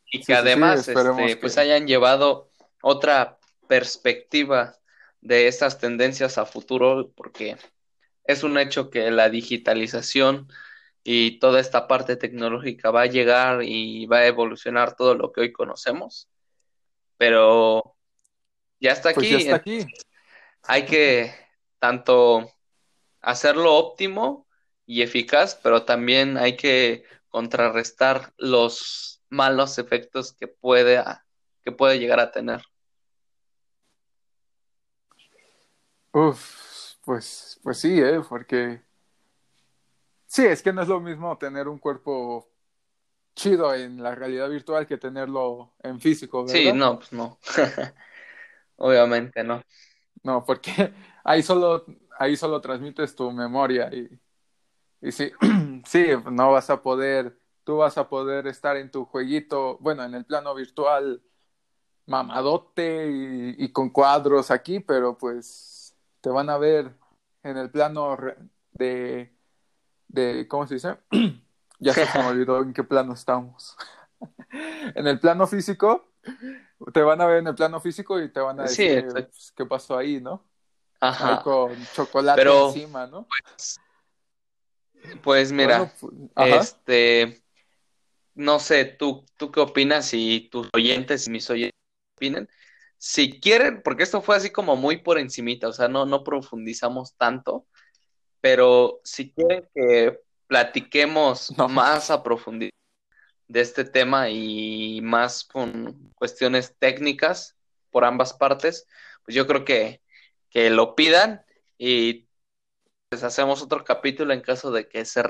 [0.05, 2.51] y que además este, pues hayan llevado
[2.83, 4.77] otra perspectiva
[5.21, 7.57] de estas tendencias a futuro, porque
[8.25, 10.49] es un hecho que la digitalización
[11.03, 15.41] y toda esta parte tecnológica va a llegar y va a evolucionar todo lo que
[15.41, 16.29] hoy conocemos,
[17.17, 17.95] pero
[18.79, 19.31] ya está pues aquí.
[19.31, 19.87] ya está aquí
[20.63, 21.33] hay que
[21.79, 22.49] tanto
[23.21, 24.47] hacerlo óptimo
[24.85, 31.03] y eficaz, pero también hay que contrarrestar los malos efectos que puede,
[31.63, 32.61] que puede llegar a tener.
[36.11, 38.21] Uf, pues, pues sí, ¿eh?
[38.27, 38.81] porque
[40.27, 42.47] sí, es que no es lo mismo tener un cuerpo
[43.35, 46.55] chido en la realidad virtual que tenerlo en físico, ¿verdad?
[46.55, 47.39] Sí, no, pues no.
[48.77, 49.63] Obviamente no.
[50.23, 50.93] No, porque
[51.23, 51.85] ahí solo,
[52.17, 54.09] ahí solo transmites tu memoria y,
[55.01, 55.31] y sí,
[55.85, 60.15] sí, no vas a poder, tú vas a poder estar en tu jueguito, bueno, en
[60.15, 61.23] el plano virtual
[62.07, 66.95] mamadote y, y con cuadros aquí, pero pues te van a ver
[67.43, 68.17] en el plano
[68.73, 69.35] de,
[70.07, 70.97] de ¿cómo se dice?
[71.79, 73.77] Ya se me olvidó en qué plano estamos.
[74.95, 76.12] En el plano físico,
[76.93, 79.65] te van a ver en el plano físico y te van a decir pues, qué
[79.65, 80.45] pasó ahí, ¿no?
[80.99, 81.41] Ahí Ajá.
[81.43, 83.27] con chocolate Pero- encima, ¿no?
[85.21, 87.43] Pues mira, Bueno, pues, este,
[88.35, 92.49] no sé, tú, tú qué opinas y tus oyentes y mis oyentes qué opinen.
[92.97, 97.15] Si quieren, porque esto fue así como muy por encimita, o sea, no, no profundizamos
[97.15, 97.65] tanto,
[98.39, 101.67] pero si quieren que platiquemos No.
[101.67, 102.71] más a profundidad
[103.53, 107.55] de este tema y más con cuestiones técnicas
[107.91, 108.87] por ambas partes,
[109.23, 110.01] pues yo creo que,
[110.49, 111.45] que lo pidan
[111.77, 112.27] y
[113.09, 115.21] pues hacemos otro capítulo en caso de que se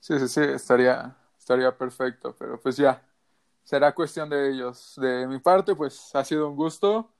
[0.00, 3.02] Sí, sí, sí, estaría, estaría perfecto, pero pues ya,
[3.64, 4.94] será cuestión de ellos.
[4.96, 7.10] De mi parte, pues ha sido un gusto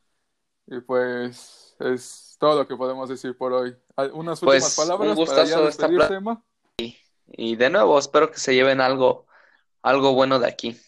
[0.66, 3.76] y pues es todo lo que podemos decir por hoy.
[3.96, 6.14] ¿Al- ¿Unas Pues, últimas palabras un para ya gustazo esta despedir plática.
[6.14, 6.44] tema?
[7.26, 9.26] Y de nuevo, espero que se lleven algo,
[9.82, 10.78] algo bueno de aquí.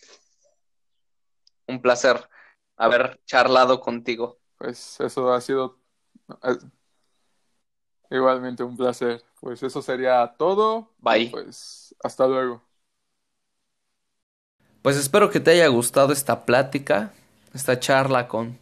[1.66, 2.28] Un placer
[2.76, 4.38] haber charlado contigo.
[4.58, 5.78] Pues eso ha sido
[6.42, 6.56] eh,
[8.10, 9.24] igualmente un placer.
[9.40, 10.92] Pues eso sería todo.
[10.98, 11.30] Bye.
[11.30, 12.62] Pues hasta luego.
[14.82, 17.12] Pues espero que te haya gustado esta plática,
[17.54, 18.58] esta charla con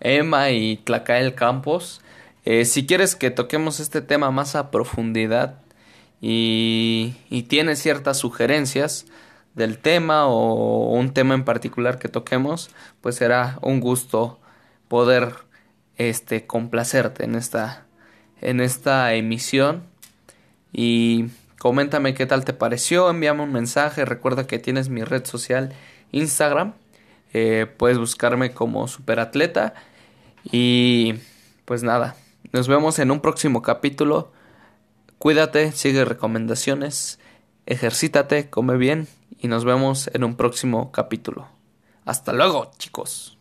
[0.00, 2.00] Emma y Tlacael Campos.
[2.44, 5.60] Eh, si quieres que toquemos este tema más a profundidad
[6.20, 9.06] y, y tienes ciertas sugerencias
[9.54, 12.70] del tema o un tema en particular que toquemos,
[13.00, 14.38] pues será un gusto
[14.88, 15.34] poder
[15.96, 17.86] este complacerte en esta
[18.40, 19.84] en esta emisión
[20.72, 21.26] y
[21.58, 25.72] coméntame qué tal te pareció, envíame un mensaje, recuerda que tienes mi red social
[26.12, 26.74] Instagram,
[27.32, 29.74] eh, puedes buscarme como superatleta
[30.44, 31.14] y
[31.64, 32.16] pues nada,
[32.52, 34.32] nos vemos en un próximo capítulo,
[35.18, 37.18] cuídate, sigue recomendaciones,
[37.66, 39.08] ejercítate, come bien
[39.38, 41.48] y nos vemos en un próximo capítulo.
[42.04, 43.36] Hasta luego chicos.